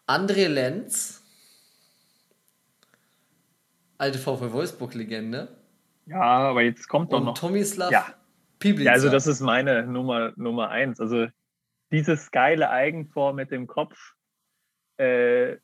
[0.08, 1.21] André Lenz,
[3.97, 5.50] alte VfL Wolfsburg-Legende.
[6.06, 7.38] Ja, aber jetzt kommt doch Und noch.
[7.38, 8.08] Tomislav Ja.
[8.60, 8.91] Piblica.
[8.91, 11.00] Ja, also das ist meine Nummer, Nummer eins.
[11.02, 11.28] Also
[11.91, 14.13] dieses geile Eigentor mit dem Kopf,
[14.98, 15.58] äh,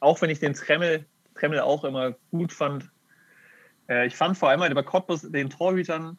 [0.00, 2.90] auch wenn ich den Tremmel, Tremmel auch immer gut fand.
[3.88, 6.18] Äh, ich fand vor allem halt bei Cottbus den Torhütern,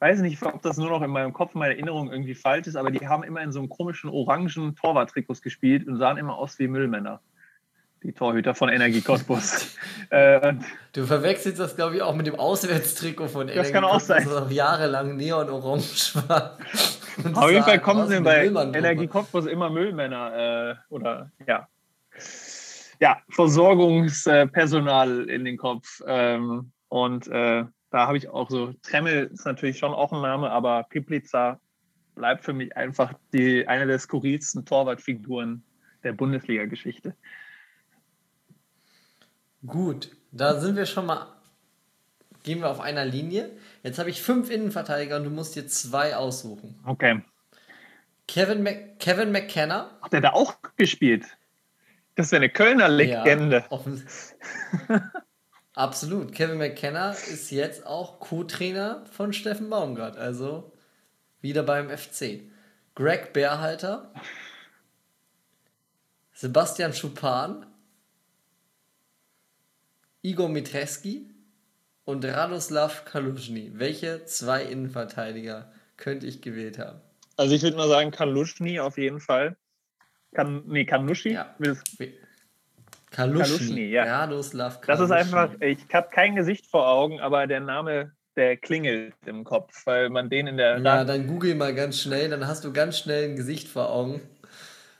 [0.00, 2.90] weiß nicht, ob das nur noch in meinem Kopf, meine Erinnerung irgendwie falsch ist, aber
[2.90, 6.68] die haben immer in so einem komischen orangen Torwarttrikots gespielt und sahen immer aus wie
[6.68, 7.20] Müllmänner.
[8.04, 9.76] Die Torhüter von Energie Cottbus.
[10.10, 10.54] äh,
[10.92, 14.24] Du verwechselst das, glaube ich, auch mit dem Auswärtstrikot von Energie kann auch sein.
[14.24, 16.58] Das auch jahrelang neon-orange war.
[17.34, 18.46] Auf jeden Fall kommen sie bei.
[18.46, 21.66] Energie Cottbus immer Müllmänner äh, oder ja.
[23.00, 26.02] Ja, Versorgungspersonal in den Kopf.
[26.06, 30.50] Ähm, und äh, da habe ich auch so, Tremmel ist natürlich schon auch ein Name,
[30.50, 31.60] aber Piplica
[32.14, 35.62] bleibt für mich einfach die, eine der skurrilsten Torwartfiguren
[36.02, 37.14] der Bundesliga-Geschichte.
[39.66, 41.26] Gut, da sind wir schon mal,
[42.42, 43.50] gehen wir auf einer Linie.
[43.82, 46.78] Jetzt habe ich fünf Innenverteidiger und du musst dir zwei aussuchen.
[46.84, 47.22] Okay.
[48.26, 49.98] Kevin, Mc, Kevin McKenna.
[50.02, 51.37] Hat der da auch gespielt?
[52.18, 53.64] Das wäre eine Kölner Legende.
[53.70, 55.02] Ja,
[55.74, 56.32] Absolut.
[56.32, 60.72] Kevin McKenna ist jetzt auch Co-Trainer von Steffen Baumgart, also
[61.40, 62.40] wieder beim FC.
[62.96, 64.12] Greg Bärhalter,
[66.32, 67.66] Sebastian Schupan,
[70.22, 71.30] Igor Mitreski
[72.04, 73.70] und Radoslav Kaluschny.
[73.74, 77.00] Welche zwei Innenverteidiger könnte ich gewählt haben?
[77.36, 79.56] Also ich würde mal sagen, Kaluschny auf jeden Fall.
[80.34, 81.32] Kan, nee, Kanushi?
[81.32, 81.54] Ja.
[81.58, 82.12] Kaluschny,
[83.10, 84.04] Kaluschny, ja.
[84.04, 89.14] Radoslav Das ist einfach, ich habe kein Gesicht vor Augen, aber der Name, der klingelt
[89.26, 92.64] im Kopf, weil man den in der Ja, dann google mal ganz schnell, dann hast
[92.64, 94.20] du ganz schnell ein Gesicht vor Augen,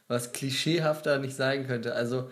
[0.08, 1.94] was klischeehafter nicht sein könnte.
[1.94, 2.30] Also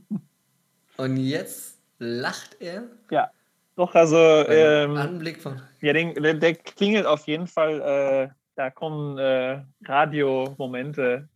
[0.97, 2.83] Und jetzt lacht er.
[3.11, 3.29] Ja.
[3.75, 5.61] Doch, also, ähm, Anblick von.
[5.81, 7.81] ja, den, der, der klingelt auf jeden Fall.
[7.81, 11.27] Äh, da kommen äh, Radiomomente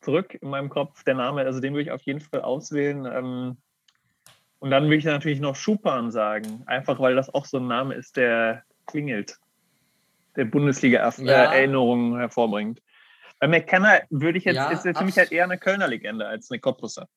[0.00, 1.04] zurück in meinem Kopf.
[1.04, 3.06] Der Name, also den würde ich auf jeden Fall auswählen.
[3.06, 3.56] Ähm,
[4.58, 6.64] und dann würde ich natürlich noch Schupan sagen.
[6.66, 9.38] Einfach weil das auch so ein Name ist, der klingelt.
[10.36, 12.18] Der Bundesliga-Erinnerungen Ja.
[12.20, 12.82] hervorbringt.
[13.38, 16.50] Bei McKenna würde ich jetzt, Ja, ist für mich halt eher eine Kölner Legende als
[16.50, 17.08] eine Cottbusser.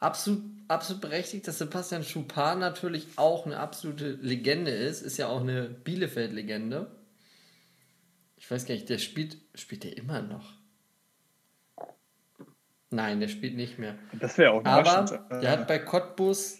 [0.00, 5.02] Absolut, absolut berechtigt, dass Sebastian Schuppan natürlich auch eine absolute Legende ist.
[5.02, 6.90] Ist ja auch eine Bielefeld-Legende.
[8.36, 9.36] Ich weiß gar nicht, der spielt.
[9.54, 10.54] Spielt der immer noch?
[12.90, 13.96] Nein, der spielt nicht mehr.
[14.18, 16.58] Das wäre auch Aber der hat bei Cottbus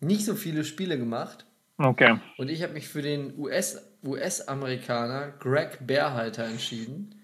[0.00, 1.46] nicht so viele Spiele gemacht.
[1.78, 2.20] Okay.
[2.36, 7.14] Und ich habe mich für den US US-Amerikaner Greg Bärhalter entschieden.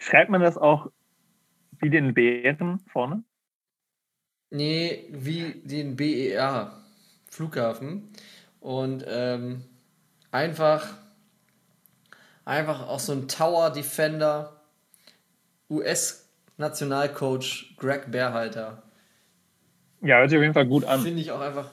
[0.00, 0.90] Schreibt man das auch
[1.78, 3.22] wie den Bären vorne?
[4.54, 6.70] Nee, wie den BER
[7.26, 8.08] Flughafen.
[8.60, 9.64] Und ähm,
[10.30, 10.86] einfach,
[12.44, 14.60] einfach auch so ein Tower Defender,
[15.68, 18.84] US-Nationalcoach Greg Bärhalter.
[20.00, 21.00] Ja, hört sich auf jeden Fall gut an.
[21.00, 21.70] Finde ich auch einfach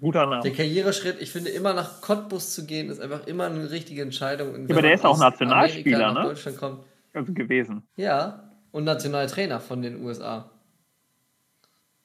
[0.00, 0.42] Guter Name.
[0.42, 4.54] Der Karriereschritt, ich finde immer nach Cottbus zu gehen, ist einfach immer eine richtige Entscheidung.
[4.54, 6.22] Und wenn aber der ist auch Nationalspieler, ne?
[6.22, 6.84] Deutschland kommt.
[7.14, 7.86] Also gewesen.
[7.94, 10.50] Ja, und Nationaltrainer von den USA.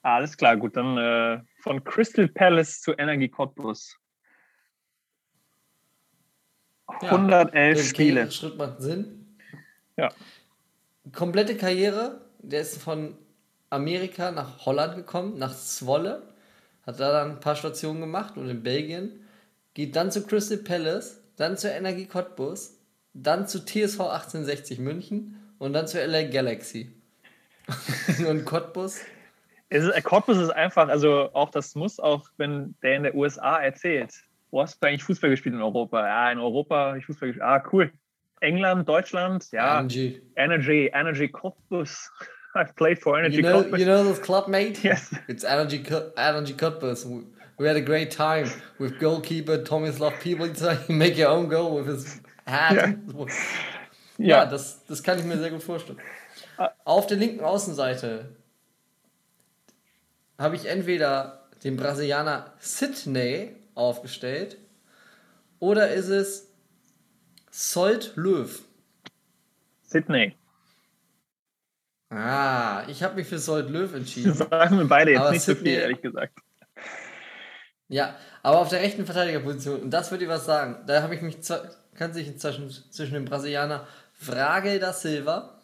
[0.04, 0.76] Alles klar, gut.
[0.76, 3.96] Dann äh, von Crystal Palace zu Energie Cottbus.
[7.00, 8.14] Ja, 111 Der Spiele.
[8.16, 9.38] Karriereschritt macht Sinn.
[9.96, 10.10] Ja.
[11.12, 13.16] Komplette Karriere, der ist von
[13.70, 16.34] Amerika nach Holland gekommen, nach Zwolle,
[16.86, 19.24] hat da dann ein paar Stationen gemacht und in Belgien,
[19.72, 22.78] geht dann zu Crystal Palace, dann zur Energie Cottbus,
[23.14, 26.92] dann zu TSV 1860 München und dann zur LA Galaxy.
[28.28, 29.00] und Cottbus
[29.74, 33.58] Es ist, Cottbus ist einfach, also auch das muss auch, wenn der in der USA
[33.58, 34.12] erzählt,
[34.52, 36.06] wo hast du eigentlich Fußball gespielt in Europa?
[36.06, 37.44] Ja, in Europa habe ich Fußball gespielt.
[37.44, 37.90] Ah, cool.
[38.40, 39.80] England, Deutschland, ja.
[39.80, 40.22] Energy.
[40.36, 42.08] Energy, Energy Cottbus.
[42.54, 43.78] I've played for Energy You know, Cottbus.
[43.80, 44.84] you know this club, mate?
[44.84, 45.10] Yes.
[45.26, 45.82] It's Energy,
[46.16, 47.04] Energy Cottbus.
[47.58, 50.86] We, had a great time with goalkeeper Tomislav Piblica.
[50.86, 52.94] He make your own goal with his hat.
[54.18, 54.46] Ja, Ja.
[54.46, 55.98] das, das kann ich mir sehr gut vorstellen.
[56.56, 56.70] Ah.
[56.84, 58.26] Auf der linken Außenseite
[60.38, 64.58] habe ich entweder den Brasilianer Sidney aufgestellt
[65.58, 66.50] oder ist es
[67.50, 68.62] Solt Löw.
[69.82, 70.34] Sydney.
[72.10, 74.34] Ah, ich habe mich für Solt Löw Das entschieden.
[74.50, 76.38] sagen wir beide jetzt Aber nicht so Sydney- viel, ehrlich gesagt.
[77.88, 81.22] Ja, aber auf der rechten Verteidigerposition, und das wird dir was sagen, da habe ich
[81.22, 81.36] mich,
[81.94, 85.60] kann sich zwischen, zwischen dem Brasilianer Frage da Silva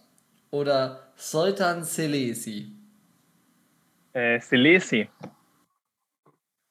[0.50, 2.72] oder Soltan Selesi.
[4.12, 5.08] Äh, Selesi.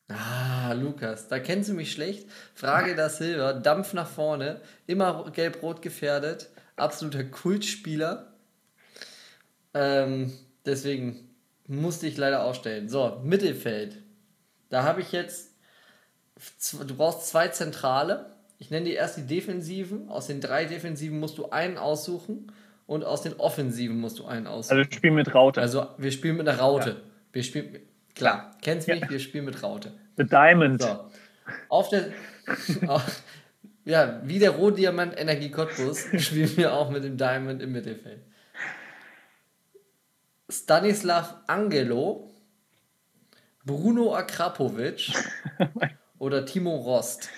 [0.09, 2.27] Ah, Lukas, da kennst du mich schlecht.
[2.55, 8.33] Frage da Silva, Dampf nach vorne, immer gelb-rot gefährdet, absoluter Kultspieler.
[9.75, 10.33] Ähm,
[10.65, 11.29] deswegen
[11.67, 12.89] musste ich leider aufstellen.
[12.89, 13.97] So, Mittelfeld.
[14.69, 15.51] Da habe ich jetzt,
[16.71, 18.35] du brauchst zwei Zentrale.
[18.57, 20.09] Ich nenne dir erst die Defensiven.
[20.09, 22.51] Aus den drei Defensiven musst du einen aussuchen
[22.87, 24.79] und aus den Offensiven musst du einen aussuchen.
[24.79, 25.61] Also Spiel mit Raute.
[25.61, 27.01] Also wir spielen mit einer Raute.
[27.31, 28.95] Wir spielen, mit- klar, kennst Ja.
[28.95, 29.93] mich, wir spielen mit Raute.
[30.17, 30.81] The Diamond.
[30.81, 31.09] So,
[31.69, 32.11] auf der,
[32.87, 33.23] auf,
[33.85, 38.21] ja, wie der Rohdiamant Energie Cottbus spielen wir auch mit dem Diamond im Mittelfeld.
[40.49, 42.31] Stanislav Angelo,
[43.65, 45.11] Bruno Akrapovic
[46.17, 47.29] oder Timo Rost.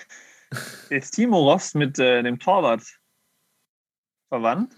[0.90, 2.84] Ist Timo Rost mit äh, dem Torwart
[4.30, 4.74] verwandt?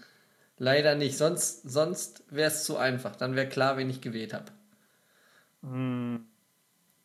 [0.56, 3.16] Leider nicht, sonst, sonst wäre es zu einfach.
[3.16, 4.46] Dann wäre klar, wen ich gewählt habe.
[5.64, 6.26] Hm,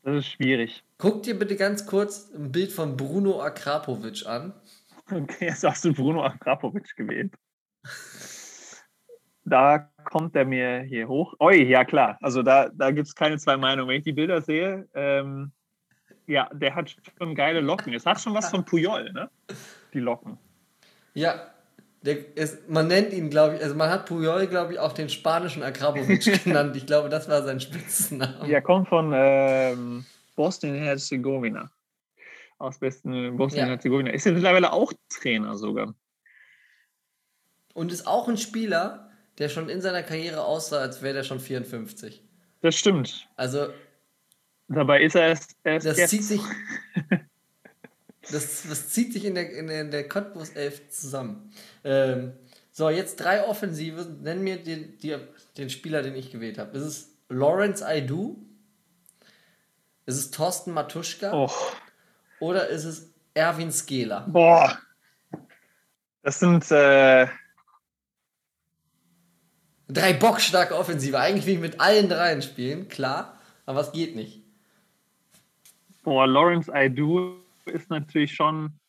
[0.03, 0.83] das ist schwierig.
[0.97, 4.53] Guck dir bitte ganz kurz ein Bild von Bruno Akrapovic an.
[5.11, 7.33] Okay, jetzt hast du Bruno Akrapovic gewählt.
[9.45, 11.33] Da kommt er mir hier hoch.
[11.39, 12.17] Oi, ja klar.
[12.21, 13.89] Also da, da gibt es keine zwei Meinungen.
[13.89, 15.51] Wenn ich die Bilder sehe, ähm,
[16.27, 17.93] ja, der hat schon geile Locken.
[17.93, 19.31] Es hat schon was von Puyol, ne?
[19.93, 20.37] Die Locken.
[21.15, 21.51] Ja,
[22.01, 25.09] der ist, man nennt ihn, glaube ich, also man hat Puyol, glaube ich, auch den
[25.09, 26.75] spanischen Akrapovic genannt.
[26.75, 28.47] Ich glaube, das war sein Spitzname.
[28.47, 31.69] Der kommt von ähm, Bosnien-Herzegowina.
[32.57, 34.11] Aus besten Bosnien-Herzegowina.
[34.11, 35.93] Ist ja mittlerweile auch Trainer sogar.
[37.73, 41.39] Und ist auch ein Spieler, der schon in seiner Karriere aussah, als wäre der schon
[41.39, 42.23] 54.
[42.61, 43.27] Das stimmt.
[43.35, 43.67] Also,
[44.67, 46.09] Dabei ist er erst, erst das jetzt.
[46.11, 46.41] zieht sich.
[48.31, 51.51] Das, das zieht sich in der, in der, in der Cottbus 11 zusammen.
[51.83, 52.33] Ähm,
[52.71, 54.05] so, jetzt drei Offensive.
[54.21, 55.17] Nenn mir den, die,
[55.57, 56.77] den Spieler, den ich gewählt habe.
[56.77, 58.37] Ist es Lawrence Aidu?
[60.05, 61.33] Ist es Thorsten Matuschka?
[61.33, 61.51] Oh,
[62.39, 64.21] Oder ist es Erwin Skela?
[64.27, 64.77] boah.
[66.23, 66.69] Das sind.
[66.71, 67.27] Äh,
[69.87, 71.17] Drei bockstarke Offensive.
[71.17, 73.39] Eigentlich will ich mit allen dreien spielen, klar.
[73.65, 74.43] Aber es geht nicht.
[76.03, 77.37] boah, Lawrence Aidu
[77.69, 78.79] ist natürlich schon.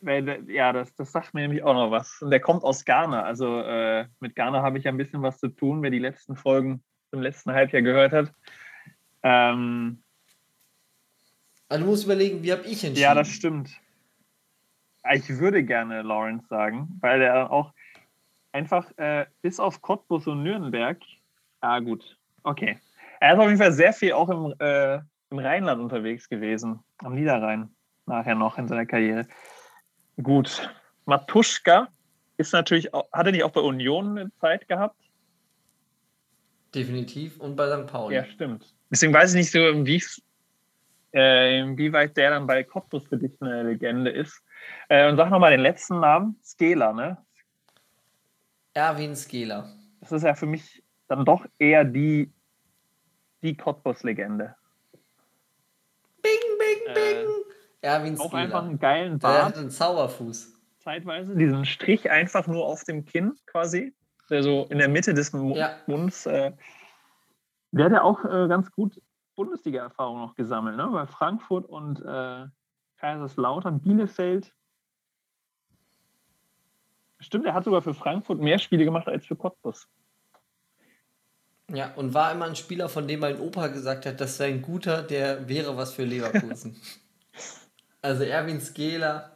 [0.00, 2.22] Weil, ja, das, das sagt mir nämlich auch noch was.
[2.22, 3.22] Und der kommt aus Ghana.
[3.22, 6.36] Also äh, mit Ghana habe ich ja ein bisschen was zu tun, wer die letzten
[6.36, 8.32] Folgen im letzten Halbjahr gehört hat.
[9.22, 10.02] Ähm,
[11.68, 12.96] Also du musst überlegen, wie habe ich entschieden?
[12.96, 13.70] Ja, das stimmt.
[15.12, 17.72] Ich würde gerne Lawrence sagen, weil er auch
[18.52, 20.98] einfach äh, bis auf Cottbus und Nürnberg,
[21.60, 22.78] ah gut, okay.
[23.20, 24.98] Er ist auf jeden Fall sehr viel auch im, äh,
[25.30, 27.70] im Rheinland unterwegs gewesen, am Niederrhein,
[28.06, 29.26] nachher noch in seiner Karriere.
[30.22, 30.68] Gut,
[31.06, 31.88] Matuschka
[32.36, 34.96] ist natürlich, auch, hat er nicht auch bei Union eine Zeit gehabt?
[36.74, 37.38] Definitiv.
[37.40, 37.86] Und bei St.
[37.86, 38.16] Pauli.
[38.16, 38.74] Ja, stimmt.
[38.90, 40.02] Deswegen weiß ich nicht so, inwie,
[41.12, 44.42] äh, inwieweit der dann bei Cottbus für dich eine Legende ist.
[44.88, 47.18] Äh, und sag nochmal den letzten Namen, Skela, ne?
[48.74, 49.68] Erwin Skela.
[50.00, 52.32] Das ist ja für mich dann doch eher die,
[53.42, 54.54] die Cottbus-Legende.
[56.84, 57.26] Bing, bing,
[57.82, 57.86] Äh.
[57.86, 60.54] Erwin Auch einfach einen geilen Der Bart, hat einen Zauberfuß.
[60.78, 61.34] zeitweise.
[61.34, 63.94] Diesen Strich einfach nur auf dem Kinn quasi,
[64.28, 65.76] der so in der Mitte des Ja.
[65.86, 66.26] Munds.
[66.26, 66.52] Äh,
[67.72, 69.00] der hat ja auch äh, ganz gut
[69.36, 70.88] Bundesliga-Erfahrung noch gesammelt, ne?
[70.92, 72.46] Bei Frankfurt und äh,
[72.98, 74.52] Kaiserslautern, Bielefeld.
[77.20, 79.88] Stimmt, er hat sogar für Frankfurt mehr Spiele gemacht als für Cottbus.
[81.72, 84.62] Ja, und war immer ein Spieler, von dem mein Opa gesagt hat, das sei ein
[84.62, 86.76] guter, der wäre was für Leverkusen.
[88.02, 89.30] also Erwin Skela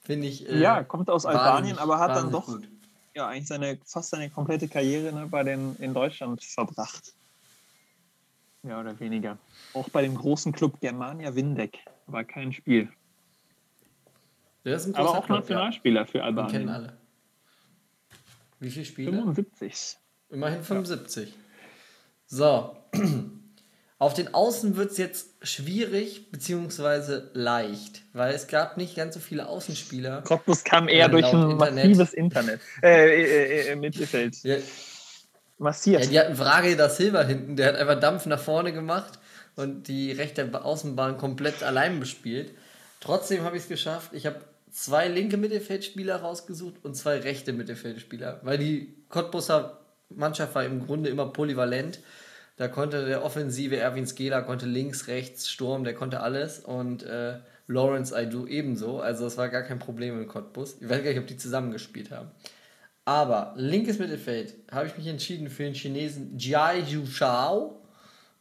[0.00, 0.48] finde ich.
[0.48, 2.68] äh, ja, kommt aus Albanien, aber hat dann doch gut.
[3.14, 7.14] ja, eigentlich seine, fast seine komplette Karriere ne, bei den, in Deutschland verbracht.
[8.62, 9.38] Mehr oder weniger.
[9.74, 12.88] Auch bei dem großen Club Germania Windeck war kein Spiel.
[14.64, 16.26] Ein Aber auch Club, Nationalspieler für Ja.
[16.26, 16.68] Wir kennen Albanien.
[16.68, 16.98] alle.
[18.60, 19.10] Wie viele Spiele?
[19.10, 19.98] 75.
[20.32, 21.32] Immerhin 75.
[22.26, 22.76] So.
[23.98, 29.20] Auf den Außen wird es jetzt schwierig beziehungsweise leicht, weil es gab nicht ganz so
[29.20, 30.22] viele Außenspieler.
[30.22, 31.84] Cottbus kam eher Ja, durch ein Internet.
[31.84, 32.60] massives Internet.
[32.82, 34.42] Äh, äh, äh, Mittelfeld.
[34.42, 34.56] Ja,
[35.58, 36.02] Massiert.
[36.06, 39.20] ja, die hatten Frage da Silva hinten, der hat einfach Dampf nach vorne gemacht
[39.54, 42.52] und die rechte Ba- Außenbahn komplett allein bespielt.
[42.98, 44.10] Trotzdem habe ich es geschafft.
[44.14, 44.40] Ich habe
[44.72, 49.78] zwei linke Mittelfeldspieler rausgesucht und zwei rechte Mittelfeldspieler, weil die Cottbuser
[50.16, 52.00] Mannschaft war im Grunde immer polyvalent.
[52.56, 57.38] Da konnte der offensive Erwin Skela konnte links, rechts, Sturm, der konnte alles und äh,
[57.66, 59.00] Lawrence Aidu ebenso.
[59.00, 60.80] Also es war gar kein Problem in Cottbus.
[60.80, 62.30] Ich weiß gar nicht, ob die zusammengespielt haben.
[63.04, 67.82] Aber linkes Mittelfeld habe ich mich entschieden für den Chinesen Jiai Yu Shao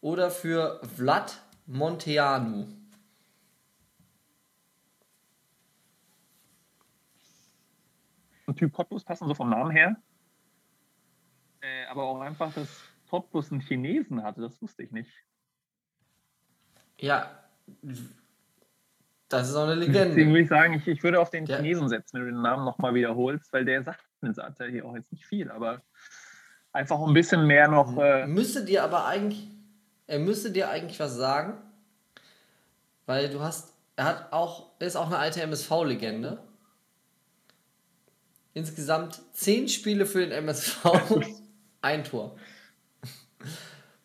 [0.02, 2.68] oder für Vlad Monteanu.
[8.56, 9.96] Typ Cottbus passen so vom Namen her.
[11.62, 12.68] Äh, aber auch einfach, dass
[13.10, 15.12] Cottbus einen Chinesen hatte, das wusste ich nicht.
[17.00, 17.32] Ja,
[19.30, 20.06] das ist auch eine Legende.
[20.08, 22.42] Deswegen würde ich sagen, ich, ich würde auf den Der- Chinesen setzen, wenn du den
[22.42, 24.34] Namen nochmal wiederholst, weil der sagt mir
[24.70, 25.82] hier auch jetzt nicht viel, aber
[26.74, 27.98] einfach ein bisschen mehr noch.
[27.98, 29.48] Äh, Müsste dir aber eigentlich,
[30.08, 31.58] er müsste dir eigentlich was sagen,
[33.06, 36.42] weil du hast, er hat auch, er ist auch eine alte MSV-Legende.
[38.54, 40.86] Insgesamt zehn Spiele für den MSV,
[41.82, 42.38] ein Tor.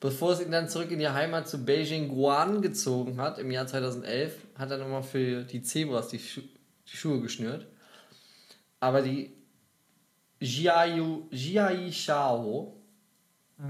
[0.00, 3.66] Bevor es ihn dann zurück in die Heimat zu Beijing Guan gezogen hat, im Jahr
[3.66, 6.42] 2011, hat er nochmal für die Zebras die, Schu
[6.90, 7.66] die Schuhe geschnürt.
[8.78, 9.32] Aber die
[10.38, 12.76] Jiayu, Jiai Shao,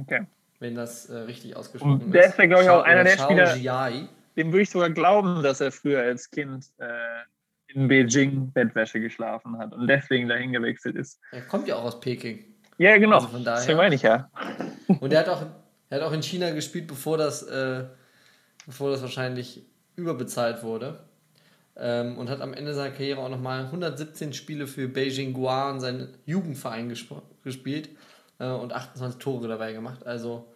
[0.01, 0.27] okay.
[0.59, 3.27] wenn das äh, richtig ausgesprochen Und der ist ja, glaub ich, auch einer der Shao
[3.27, 4.09] Spieler- Jiai.
[4.37, 6.88] Dem würde ich sogar glauben, dass er früher als Kind äh,
[7.69, 11.21] in Beijing Bettwäsche geschlafen hat und deswegen dahin gewechselt ist.
[11.31, 12.45] Er kommt ja auch aus Peking.
[12.79, 13.17] Ja, genau.
[13.17, 14.31] Also von daher- Deswegen meine ich ja.
[15.01, 15.43] Und er hat auch,
[15.91, 17.85] er hat auch in China gespielt, bevor das, äh,
[18.67, 19.62] bevor das wahrscheinlich
[19.97, 21.01] überbezahlt wurde.
[21.79, 26.09] Ähm, und hat am Ende seiner Karriere auch nochmal 117 Spiele für Beijing Guan, seinen
[26.25, 27.12] Jugendverein gesp
[27.45, 27.91] gespielt
[28.39, 30.07] äh, und 28 Tore dabei gemacht.
[30.07, 30.47] Also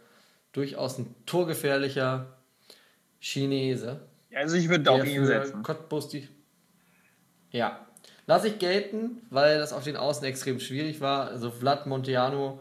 [0.52, 2.26] durchaus ein torgefährlicher
[3.20, 4.00] Chinese.
[4.34, 5.62] Also ich würde der ihn setzen.
[5.62, 6.26] Cottbus die
[7.50, 7.86] ja.
[8.30, 11.26] Lass ich gelten, weil das auf den Außen extrem schwierig war.
[11.26, 12.60] Also Vlad Monteano,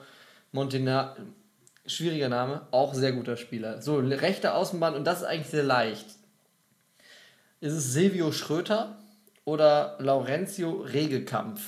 [0.52, 1.16] Montena,
[1.86, 3.80] schwieriger Name, auch sehr guter Spieler.
[3.80, 6.08] So, rechte Außenbahn und das ist eigentlich sehr leicht.
[7.62, 8.98] Ist es Silvio Schröter
[9.46, 11.62] oder Laurentio Regelkampf?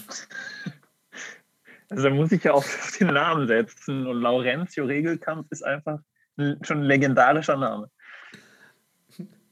[1.92, 4.08] Also da muss ich ja auch auf den Namen setzen.
[4.08, 6.00] Und Laurentio Regelkampf ist einfach
[6.38, 7.92] ein, schon ein legendarischer Name.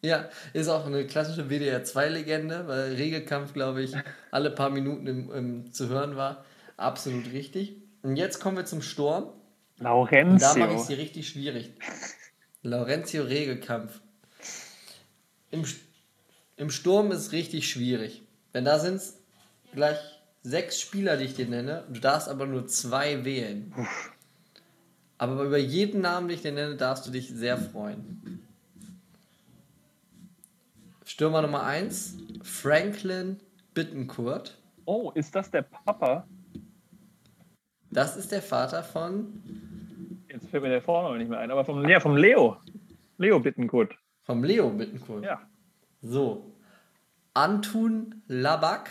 [0.01, 3.93] Ja, ist auch eine klassische WDR 2-Legende, weil Regelkampf, glaube ich,
[4.31, 6.45] alle paar Minuten im, im, zu hören war.
[6.77, 7.75] Absolut richtig.
[8.01, 9.33] Und jetzt kommen wir zum Sturm.
[10.33, 11.71] Und da mache ich sie richtig schwierig.
[12.63, 13.99] Laurentio Regelkampf.
[15.51, 15.65] Im,
[16.55, 18.23] Im Sturm ist es richtig schwierig.
[18.53, 19.17] Denn da sind es
[19.73, 19.97] gleich
[20.43, 21.83] sechs Spieler, die ich dir nenne.
[21.89, 23.73] Du darfst aber nur zwei wählen.
[25.17, 28.38] Aber über jeden Namen, den ich dir nenne, darfst du dich sehr freuen.
[31.19, 33.41] Stürmer Nummer 1, Franklin
[33.73, 34.58] Bittencourt.
[34.86, 36.25] Oh, ist das der Papa?
[37.91, 41.86] Das ist der Vater von, Jetzt fällt mir der Vorname nicht mehr ein, aber vom,
[41.89, 42.55] ja, vom Leo.
[43.17, 43.97] Leo Bittenkurt.
[44.23, 45.25] vom Leo Bittencourt.
[45.25, 45.41] Ja.
[46.01, 46.55] So.
[47.34, 48.89] Antun Labak.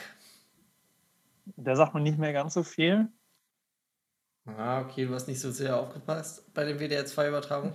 [1.56, 3.08] Da sagt man nicht mehr ganz so viel.
[4.44, 7.72] Ah, okay, du hast nicht so sehr aufgepasst bei den WDR 2 Übertragungen.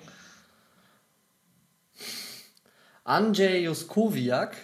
[3.03, 4.55] Andrzej Juskowiak,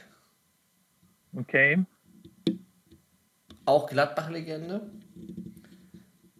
[1.37, 1.85] Okay.
[3.65, 4.89] auch Gladbach-Legende.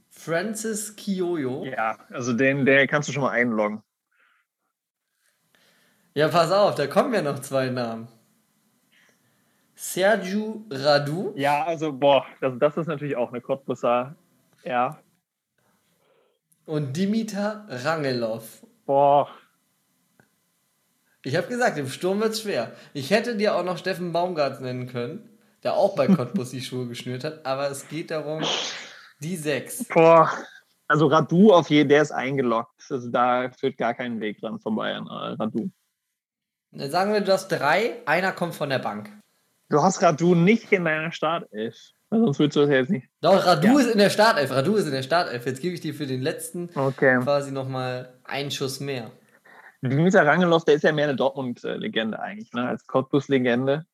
[0.09, 1.65] Francis Kiyoyo.
[1.65, 3.83] Ja, also den, der kannst du schon mal einloggen.
[6.15, 8.07] Ja, pass auf, da kommen ja noch zwei Namen.
[9.75, 11.33] Sergiu Radu.
[11.35, 14.15] Ja, also, boah, das, das ist natürlich auch eine Cottbusser.
[14.65, 14.99] Ja.
[16.65, 18.65] und Dimitar Rangelov.
[18.85, 19.29] Boah.
[21.23, 22.71] Ich habe gesagt, im Sturm wird's schwer.
[22.93, 25.29] Ich hätte dir auch noch Steffen Baumgart nennen können,
[25.63, 28.41] der auch bei Cottbus die Schuhe geschnürt hat, aber es geht darum,
[29.19, 29.85] die sechs.
[29.85, 30.31] Boah.
[30.87, 32.81] Also Radu auf jeden, der ist eingeloggt.
[32.89, 35.69] Also da führt gar kein Weg dran vorbei an äh, Radu.
[36.71, 39.11] Dann sagen wir, du hast drei, einer kommt von der Bank.
[39.69, 41.75] Du hast Radu nicht in deiner Startelf.
[42.09, 43.07] Sonst würdest du das jetzt nicht.
[43.21, 43.79] Doch, Radu Ja.
[43.79, 44.49] ist in der Startelf.
[44.51, 45.45] Radu ist in der Startelf.
[45.45, 47.19] Jetzt gebe ich dir für den letzten Okay.
[47.21, 49.11] quasi nochmal einen Schuss mehr.
[49.81, 52.67] Dimitar Rangelov, der ist ja mehr eine Dortmund-Legende eigentlich, ne?
[52.67, 53.85] als Cottbus-Legende.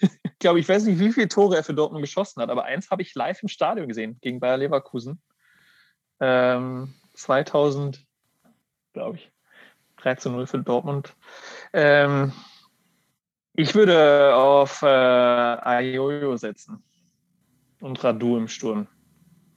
[0.00, 2.90] ich glaube, ich weiß nicht, wie viele Tore er für Dortmund geschossen hat, aber eins
[2.90, 5.20] habe ich live im Stadion gesehen, gegen Bayer Leverkusen.
[6.20, 8.04] Ähm, 2000,
[8.92, 9.32] glaube ich,
[10.02, 11.14] 13-0 für Dortmund.
[11.72, 12.32] Ähm,
[13.54, 16.84] ich würde auf äh, Ayoyo setzen
[17.80, 18.86] und Radu im Sturm.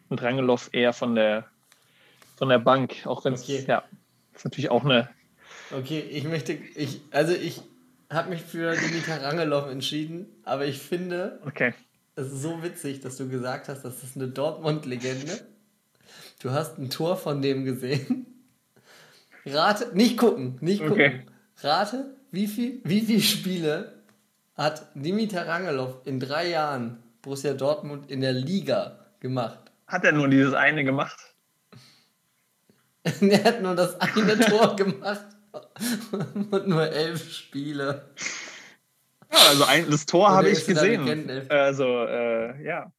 [0.07, 1.45] Und Rangelov eher von der,
[2.37, 3.65] von der Bank, auch wenn es, Okay.
[3.67, 3.83] ja,
[4.33, 5.09] ist natürlich auch eine
[5.71, 7.61] Okay, ich möchte, ich, also ich
[8.09, 11.73] habe mich für Dimitar Rangelov entschieden, aber ich finde, Okay.
[12.15, 15.39] es ist so witzig, dass du gesagt hast, das ist eine Dortmund-Legende.
[16.41, 18.25] Du hast ein Tor von dem gesehen.
[19.45, 20.93] Rate, nicht gucken, nicht gucken.
[20.93, 21.21] Okay.
[21.61, 23.93] Rate, wie viel, wie viele Spiele
[24.55, 29.59] hat Dimitar Rangelov in drei Jahren Borussia Dortmund in der Liga gemacht?
[29.87, 31.17] Hat er nur dieses eine gemacht?
[33.21, 35.25] er hat nur das eine Tor gemacht
[36.51, 38.09] und nur elf Spiele.
[39.31, 41.49] Ja, also ein, das Tor habe ich gesehen.
[41.49, 42.91] Also, äh, ja.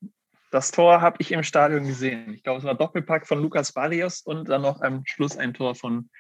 [0.53, 2.35] Das Tor habe ich im Stadion gesehen.
[2.35, 5.77] Ich glaube, es war Doppelpack von Lukas Barrios und dann noch am Schluss ein Tor
[5.77, 6.11] von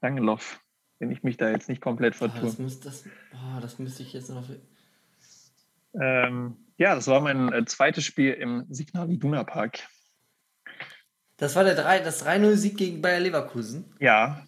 [0.00, 0.60] Langeloff,
[1.00, 2.42] wenn ich mich da jetzt nicht komplett Ah, vertue.
[2.42, 4.44] das, muss, das, ah, das müsste ich jetzt noch.
[6.00, 9.80] Ähm, ja, das war mein äh, zweites Spiel im Signal Iduna Park.
[11.36, 13.92] Das war der 3, das 3-0-Sieg gegen Bayer Leverkusen.
[13.98, 14.46] Ja,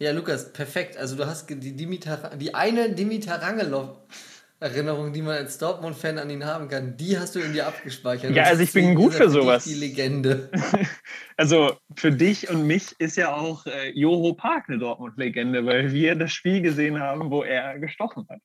[0.00, 0.96] Ja, Lukas, perfekt.
[0.96, 6.44] Also du hast die, Dimitar, die eine Dimitar Rangelov-Erinnerung, die man als Dortmund-Fan an ihn
[6.44, 8.30] haben kann, die hast du in dir abgespeichert.
[8.34, 9.64] Ja, also ich bin gut er für sowas.
[9.64, 10.50] Die Legende.
[11.36, 16.14] also für dich und mich ist ja auch äh, Joho Park eine Dortmund-Legende, weil wir
[16.14, 18.40] das Spiel gesehen haben, wo er gestochen hat.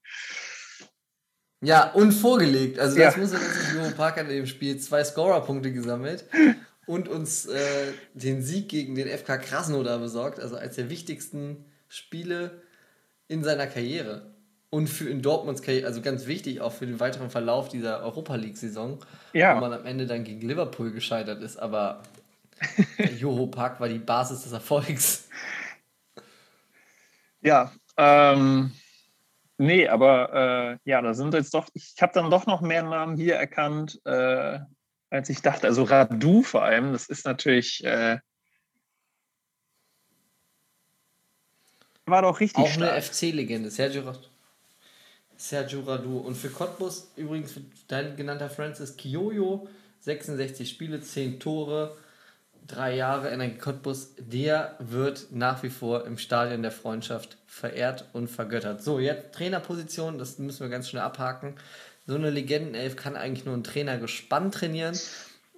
[1.62, 2.80] Ja, und vorgelegt.
[2.80, 3.22] Also das Ja.
[3.22, 6.26] muss wissen, Joe Parker hat in dem Spiel zwei Scorer-Punkte gesammelt
[6.86, 12.62] und uns äh, den Sieg gegen den FK Krasnodar besorgt, also als der wichtigsten Spiele
[13.28, 14.34] in seiner Karriere.
[14.70, 18.36] Und für in Dortmunds Karriere, also ganz wichtig auch für den weiteren Verlauf dieser Europa
[18.36, 19.00] League-Saison,
[19.34, 19.56] Ja.
[19.56, 21.58] wo man am Ende dann gegen Liverpool gescheitert ist.
[21.58, 22.02] Aber
[22.98, 25.30] der Joho Park war die Basis des Erfolgs.
[27.42, 28.72] Ja, ähm,
[29.58, 33.16] nee, aber äh, ja, da sind jetzt doch, ich habe dann doch noch mehr Namen
[33.18, 34.60] hier erkannt, äh,
[35.14, 35.68] als ich dachte.
[35.68, 38.18] Also Radu vor allem, das ist natürlich, äh,
[42.05, 43.03] war doch richtig Auch eine stark.
[43.03, 44.11] FC-Legende, Sergio,
[45.38, 46.18] Sergio Radu.
[46.18, 51.95] Und für Cottbus übrigens für dein genannter Francis Kioyo, 66 Spiele, 10 Tore,
[52.66, 54.16] drei Jahre Energie Cottbus.
[54.18, 58.82] Der wird nach wie vor im Stadion der Freundschaft verehrt und vergöttert.
[58.82, 61.55] So, jetzt Trainerposition, das müssen wir ganz schnell abhaken.
[62.06, 64.97] So eine Legendenelf kann eigentlich nur ein Trainer gespannt trainieren.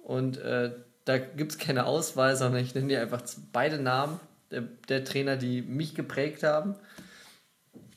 [0.02, 0.72] Und äh,
[1.04, 3.22] da gibt es keine Auswahl, sondern ich nenne dir einfach
[3.52, 4.20] beide Namen
[4.50, 6.76] der, der Trainer, die mich geprägt haben.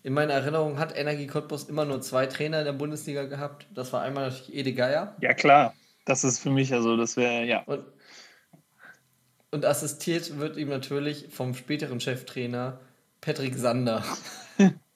[0.02, 3.68] In meiner Erinnerung hat Energie Cottbus immer nur zwei Trainer in der Bundesliga gehabt.
[3.74, 5.74] Das war einmal natürlich Ede Geier Ja, klar.
[6.06, 7.62] Das ist für mich, also das wäre, ja.
[7.64, 7.84] und,
[9.52, 12.80] und assistiert wird ihm natürlich vom späteren Cheftrainer
[13.22, 14.04] Patrick Sander.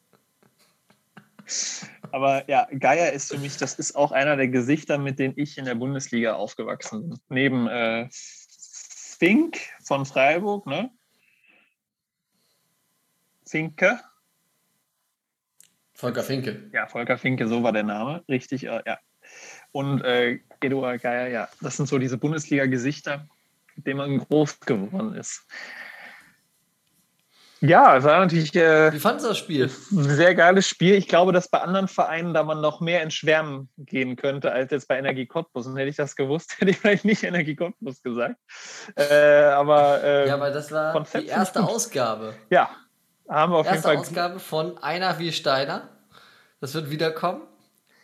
[2.11, 5.57] Aber ja, Geier ist für mich, das ist auch einer der Gesichter, mit denen ich
[5.57, 7.19] in der Bundesliga aufgewachsen bin.
[7.29, 10.91] Neben äh, Fink von Freiburg, ne?
[13.45, 13.99] Finke,
[16.03, 16.69] Volker Finke.
[16.73, 18.99] ja, Volker Finke, so war der Name, richtig, äh, ja.
[19.71, 23.27] Und äh, Eduard Geier, ja, das sind so diese Bundesliga-Gesichter,
[23.75, 25.45] mit denen man groß geworden ist.
[27.65, 29.71] Ja, es war natürlich äh, Wie fandest du das Spiel?
[29.91, 30.95] ein sehr geiles Spiel.
[30.95, 34.69] Ich glaube, dass bei anderen Vereinen da man noch mehr ins Schwärmen gehen könnte als
[34.71, 35.65] jetzt bei Energie Cottbus.
[35.65, 38.35] Und hätte ich das gewusst, hätte ich vielleicht nicht Energie Cottbus gesagt.
[38.97, 41.69] Äh, aber äh, Ja, weil das war Konzept die erste gut.
[41.69, 42.33] Ausgabe.
[42.49, 42.69] ja,
[43.29, 44.09] haben wir auf Erste jeden Fall.
[44.09, 45.87] Ausgabe von Einer wie Steiner.
[46.59, 47.43] Das wird wiederkommen.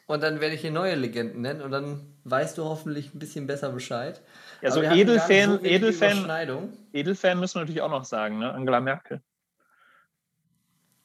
[0.07, 3.45] Und dann werde ich hier neue Legenden nennen und dann weißt du hoffentlich ein bisschen
[3.45, 4.22] besser Bescheid.
[4.62, 6.72] Ja, so Aber Edelfan, so Edelfan.
[6.93, 8.53] Edelfan müssen wir natürlich auch noch sagen, ne?
[8.53, 9.22] Angela Merkel.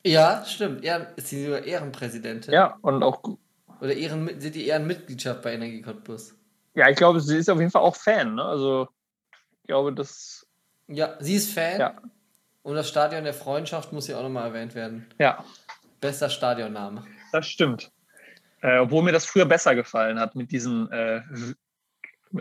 [0.05, 0.84] Ja, stimmt.
[0.84, 2.52] Ehren, ist sie sogar Ehrenpräsidentin?
[2.52, 3.22] Ja, und auch,
[3.80, 6.34] Oder Ehren, sind die Ehrenmitgliedschaft bei Energie Cottbus?
[6.74, 8.44] ja, ich glaube, sie ist auf jeden Fall auch Fan, ne?
[8.44, 8.88] Also,
[9.62, 10.46] ich glaube, das,
[10.88, 11.80] Ja, sie ist Fan.
[11.80, 11.94] Ja.
[12.62, 15.07] Und das Stadion der Freundschaft muss hier auch nochmal erwähnt werden.
[15.18, 15.44] ja,
[16.00, 17.05] Bester Stadionname.
[17.32, 17.90] Das stimmt.
[18.61, 21.22] Äh, obwohl mir das früher besser gefallen hat mit diesen, äh,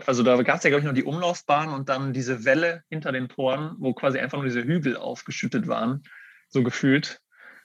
[0.06, 3.12] also da gab es ja, glaube ich, noch die Umlaufbahn und dann diese Welle hinter
[3.12, 6.02] den Toren, wo quasi einfach nur diese Hügel aufgeschüttet waren,
[6.48, 7.20] so gefühlt.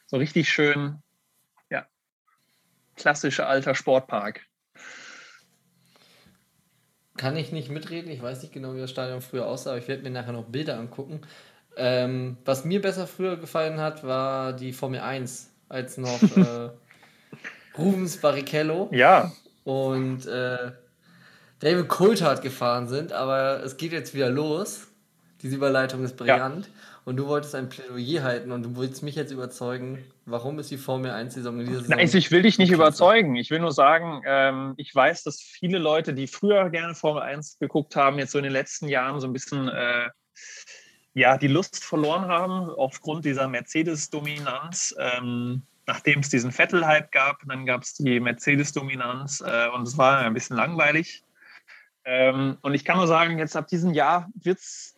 [0.10, 1.04] So richtig schön,
[1.70, 1.86] ja,
[2.96, 4.42] klassischer alter Sportpark.
[7.16, 8.10] Kann ich nicht mitreden.
[8.10, 10.46] Ich weiß nicht genau, wie das Stadion früher aussah, aber ich werde mir nachher noch
[10.46, 11.22] Bilder angucken.
[11.78, 16.72] Ähm, was mir besser früher gefallen hat, war die Formel 1, als noch äh,
[17.78, 19.32] Rubens Barrichello Ja,
[19.64, 20.72] und äh,
[21.60, 24.88] David Coulthard gefahren sind, aber es geht jetzt wieder los.
[25.42, 26.70] Diese Überleitung ist brillant.
[27.06, 30.78] Und du wolltest ein Plädoyer halten und du willst mich jetzt überzeugen, warum ist die
[30.78, 31.90] Formel 1-Saison in dieser Saison.
[31.90, 33.36] Nein, also ich will dich nicht überzeugen.
[33.36, 37.58] Ich will nur sagen, ähm, ich weiß, dass viele Leute, die früher gerne Formel 1
[37.60, 40.10] geguckt haben, jetzt so in den letzten Jahren so ein bisschen äh,
[41.14, 44.96] ja, die Lust verloren haben aufgrund dieser Mercedes-Dominanz.
[45.00, 50.20] Ähm, nachdem es diesen Vettel-Hype gab, dann gab es die Mercedes-Dominanz äh, und es war
[50.20, 51.24] ein bisschen langweilig.
[52.06, 54.96] Ähm, und ich kann nur sagen, jetzt ab diesem Jahr wird es,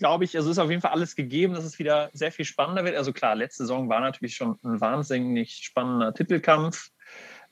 [0.00, 2.84] glaube ich, also ist auf jeden Fall alles gegeben, dass es wieder sehr viel spannender
[2.84, 2.96] wird.
[2.96, 6.88] Also klar, letzte Saison war natürlich schon ein wahnsinnig spannender Titelkampf.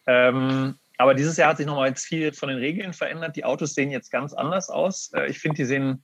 [0.07, 3.37] Ähm, aber dieses Jahr hat sich nochmal jetzt viel von den Regeln verändert.
[3.37, 5.13] Die Autos sehen jetzt ganz anders aus.
[5.15, 6.03] Äh, ich finde, die sehen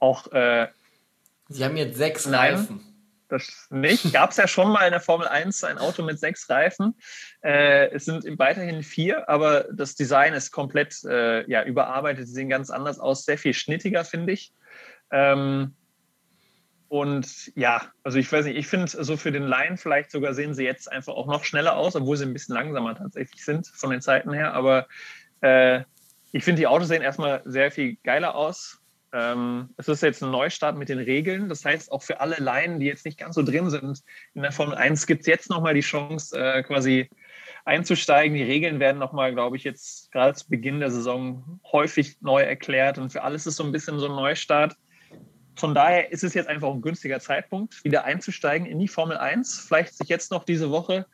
[0.00, 0.68] auch, äh,
[1.48, 2.54] Sie haben jetzt sechs Nein.
[2.54, 2.80] Reifen.
[3.28, 4.10] das nicht.
[4.14, 6.94] Gab es ja schon mal in der Formel 1 ein Auto mit sechs Reifen.
[7.42, 12.26] Äh, es sind weiterhin vier, aber das Design ist komplett äh, ja, überarbeitet.
[12.26, 14.54] Sie sehen ganz anders aus, sehr viel schnittiger, finde ich.
[15.14, 15.74] Ähm,
[16.88, 20.54] und ja, also ich weiß nicht, ich finde so für den Line vielleicht sogar sehen
[20.54, 23.90] sie jetzt einfach auch noch schneller aus, obwohl sie ein bisschen langsamer tatsächlich sind von
[23.90, 24.54] den Zeiten her.
[24.54, 24.88] Aber
[25.40, 25.82] äh,
[26.32, 28.80] ich finde, die Autos sehen erstmal sehr viel geiler aus.
[29.12, 31.48] Ähm, es ist jetzt ein Neustart mit den Regeln.
[31.48, 34.02] Das heißt, auch für alle Laien, die jetzt nicht ganz so drin sind
[34.34, 37.08] in der Formel 1, gibt es jetzt nochmal die Chance, äh, quasi
[37.64, 38.36] einzusteigen.
[38.36, 42.98] Die Regeln werden nochmal, glaube ich, jetzt gerade zu Beginn der Saison häufig neu erklärt.
[42.98, 44.76] Und für alles ist so ein bisschen so ein Neustart
[45.56, 49.60] von daher ist es jetzt einfach ein günstiger Zeitpunkt, wieder einzusteigen in die Formel 1.
[49.60, 51.06] Vielleicht sich jetzt noch diese Woche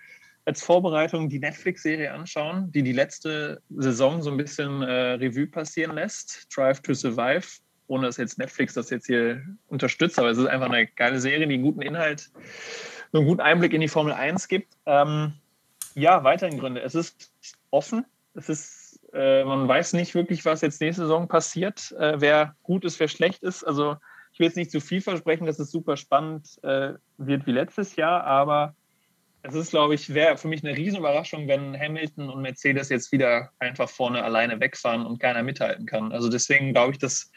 [0.46, 5.94] als Vorbereitung die Netflix-Serie anschauen, die die letzte Saison so ein bisschen äh, Revue passieren
[5.94, 6.48] lässt.
[6.54, 7.46] Drive to Survive,
[7.86, 11.46] ohne dass jetzt Netflix das jetzt hier unterstützt, aber es ist einfach eine geile Serie,
[11.46, 12.30] die einen guten Inhalt,
[13.12, 14.74] einen guten Einblick in die Formel 1 gibt.
[14.86, 15.34] Ähm,
[15.94, 16.80] ja, weiterhin Gründe.
[16.80, 17.32] Es ist
[17.70, 18.06] offen.
[18.34, 22.84] Es ist, äh, man weiß nicht wirklich, was jetzt nächste Saison passiert, äh, wer gut
[22.84, 23.64] ist, wer schlecht ist.
[23.64, 23.96] Also
[24.32, 27.96] ich will jetzt nicht zu viel versprechen, dass es super spannend äh, wird wie letztes
[27.96, 28.74] Jahr, aber
[29.42, 33.50] es ist, glaube ich, wäre für mich eine Riesenüberraschung, wenn Hamilton und Mercedes jetzt wieder
[33.58, 36.12] einfach vorne alleine wegfahren und keiner mithalten kann.
[36.12, 37.30] Also deswegen glaube ich, dass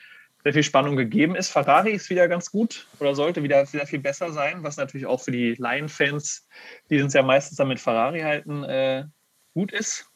[0.44, 1.50] sehr viel Spannung gegeben ist.
[1.50, 5.22] Ferrari ist wieder ganz gut oder sollte wieder, wieder viel besser sein, was natürlich auch
[5.22, 6.48] für die Lion-Fans,
[6.90, 9.06] die uns ja meistens dann mit Ferrari halten, äh,
[9.54, 10.10] gut ist.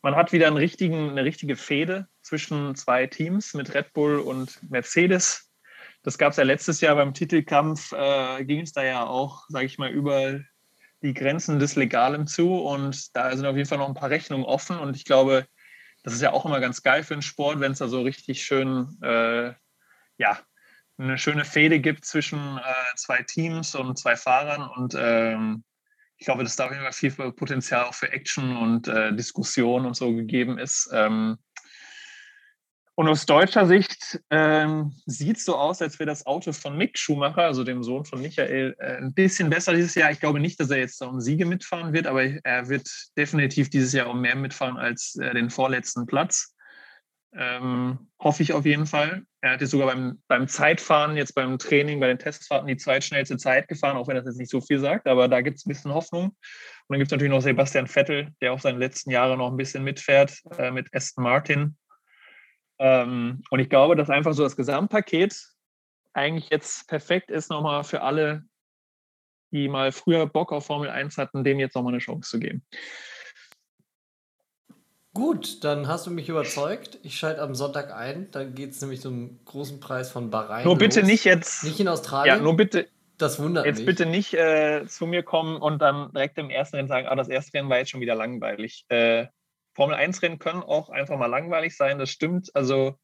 [0.00, 5.43] Man hat wieder eine richtige Fehde zwischen zwei Teams mit Red Bull und Mercedes.
[6.04, 9.64] Das gab es ja letztes Jahr beim Titelkampf, äh, ging es da ja auch, sage
[9.64, 10.38] ich mal, über
[11.02, 12.56] die Grenzen des Legalen zu.
[12.56, 14.78] Und da sind auf jeden Fall noch ein paar Rechnungen offen.
[14.78, 15.46] Und ich glaube,
[16.02, 18.44] das ist ja auch immer ganz geil für den Sport, wenn es da so richtig
[18.44, 19.54] schön, äh,
[20.18, 20.38] ja,
[20.98, 24.68] eine schöne Fehde gibt zwischen äh, zwei Teams und zwei Fahrern.
[24.76, 25.64] Und ähm,
[26.18, 29.86] ich glaube, dass da auf jeden Fall viel Potenzial auch für Action und äh, Diskussion
[29.86, 30.90] und so gegeben ist.
[30.92, 31.38] Ähm,
[32.96, 36.96] und aus deutscher Sicht ähm, sieht es so aus, als wäre das Auto von Mick
[36.96, 40.12] Schumacher, also dem Sohn von Michael, äh, ein bisschen besser dieses Jahr.
[40.12, 43.92] Ich glaube nicht, dass er jetzt um Siege mitfahren wird, aber er wird definitiv dieses
[43.92, 46.54] Jahr um mehr mitfahren als äh, den vorletzten Platz.
[47.36, 49.24] Ähm, hoffe ich auf jeden Fall.
[49.40, 53.38] Er hat jetzt sogar beim, beim Zeitfahren, jetzt beim Training, bei den Testfahrten die zweitschnellste
[53.38, 55.70] Zeit gefahren, auch wenn das jetzt nicht so viel sagt, aber da gibt es ein
[55.70, 56.26] bisschen Hoffnung.
[56.26, 56.36] Und
[56.88, 59.82] dann gibt es natürlich noch Sebastian Vettel, der auch seine letzten Jahre noch ein bisschen
[59.82, 61.76] mitfährt äh, mit Aston Martin.
[62.78, 65.48] Ähm, und ich glaube, dass einfach so das Gesamtpaket
[66.12, 68.44] eigentlich jetzt perfekt ist, nochmal für alle,
[69.52, 72.64] die mal früher Bock auf Formel 1 hatten, dem jetzt nochmal eine Chance zu geben.
[75.14, 76.98] Gut, dann hast du mich überzeugt.
[77.04, 78.32] Ich schalte am Sonntag ein.
[78.32, 80.64] Dann geht es nämlich zum großen Preis von Bahrain.
[80.64, 81.08] Nur bitte los.
[81.08, 81.62] nicht jetzt.
[81.62, 82.36] Nicht in Australien.
[82.36, 82.88] Ja, nur bitte.
[83.16, 83.86] Das wundert jetzt mich.
[83.86, 87.28] bitte nicht äh, zu mir kommen und dann direkt im ersten Rennen sagen, ah, das
[87.28, 88.86] erste Rennen war jetzt schon wieder langweilig.
[88.88, 89.26] Äh,
[89.74, 92.54] Formel 1-Rennen können auch einfach mal langweilig sein, das stimmt.
[92.54, 92.96] Also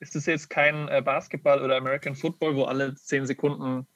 [0.00, 3.86] ist es jetzt kein äh, Basketball oder American Football, wo alle zehn Sekunden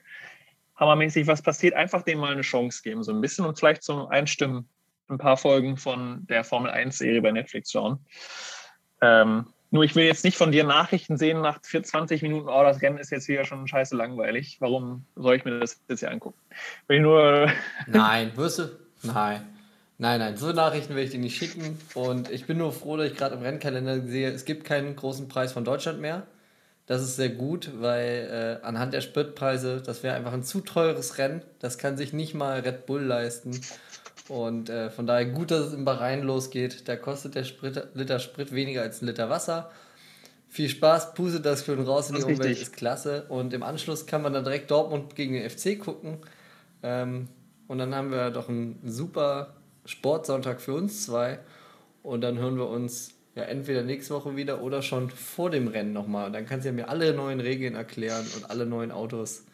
[0.77, 1.75] hammermäßig was passiert.
[1.75, 4.69] Einfach dem mal eine Chance geben, so ein bisschen und vielleicht zum Einstimmen
[5.09, 7.99] ein paar Folgen von der Formel 1-Serie bei Netflix schauen.
[9.01, 12.81] Ähm, nur ich will jetzt nicht von dir Nachrichten sehen nach 20 Minuten, oh, das
[12.81, 14.57] Rennen ist jetzt wieder schon scheiße langweilig.
[14.61, 16.39] Warum soll ich mir das jetzt hier angucken?
[16.87, 17.51] Will ich nur.
[17.87, 18.79] Nein, wirst du?
[19.03, 19.58] Nein.
[20.01, 21.77] Nein, nein, so Nachrichten will ich dir nicht schicken.
[21.95, 25.27] Und ich bin nur froh, dass ich gerade im Rennkalender sehe, es gibt keinen großen
[25.27, 26.27] Preis von Deutschland mehr.
[26.87, 31.19] Das ist sehr gut, weil äh, anhand der Spritpreise, das wäre einfach ein zu teures
[31.19, 31.43] Rennen.
[31.59, 33.61] Das kann sich nicht mal Red Bull leisten.
[34.29, 36.89] Und äh, von daher gut, dass es im Bahrain losgeht.
[36.89, 39.71] Da kostet der Sprit, Liter Sprit weniger als ein Liter Wasser.
[40.49, 42.69] Viel Spaß, pustet das schön raus in die Umwelt, richtig.
[42.69, 43.27] ist klasse.
[43.29, 46.19] Und im Anschluss kann man dann direkt Dortmund gegen den FC gucken.
[46.83, 47.29] Ähm,
[47.67, 49.58] und dann haben wir doch ein super
[49.89, 51.41] Sportsonntag für uns zwei.
[52.03, 55.93] Und dann hören wir uns ja entweder nächste Woche wieder oder schon vor dem Rennen
[55.93, 56.31] nochmal.
[56.31, 59.45] Dann kannst du ja mir alle neuen Regeln erklären und alle neuen Autos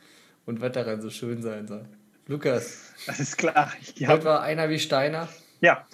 [0.44, 1.84] und Wetterrennen so schön sein soll.
[2.26, 2.92] Lukas.
[3.06, 3.72] Das ist klar.
[3.80, 5.28] Ich Heute war einer wie Steiner.
[5.60, 5.86] Ja.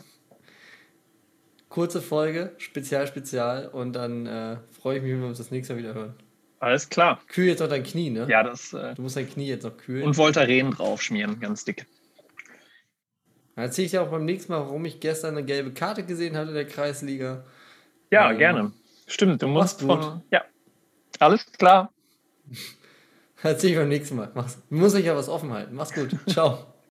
[1.69, 3.69] Kurze Folge, Spezial, Spezial.
[3.69, 6.15] Und dann äh, freue ich mich, wenn wir uns das nächste Mal wieder hören.
[6.61, 7.21] Alles klar.
[7.29, 8.27] Kühl jetzt noch dein Knie, ne?
[8.29, 8.73] Ja, das.
[8.73, 10.05] Äh, du musst dein Knie jetzt noch kühlen.
[10.05, 11.87] Und Voltaren draufschmieren, ganz dick.
[13.61, 16.35] Dann erzähle ich dir auch beim nächsten Mal, warum ich gestern eine gelbe Karte gesehen
[16.35, 17.45] hatte in der Kreisliga.
[18.11, 18.73] Ja, ähm, gerne.
[19.07, 20.23] Stimmt, du musst von.
[20.31, 20.45] Ja,
[21.19, 21.93] alles klar.
[23.43, 24.31] Erzähle ich beim nächsten Mal.
[24.33, 24.63] Mach's.
[24.71, 25.75] Muss ich ja was offen halten.
[25.75, 26.17] Mach's gut.
[26.27, 26.70] Ciao.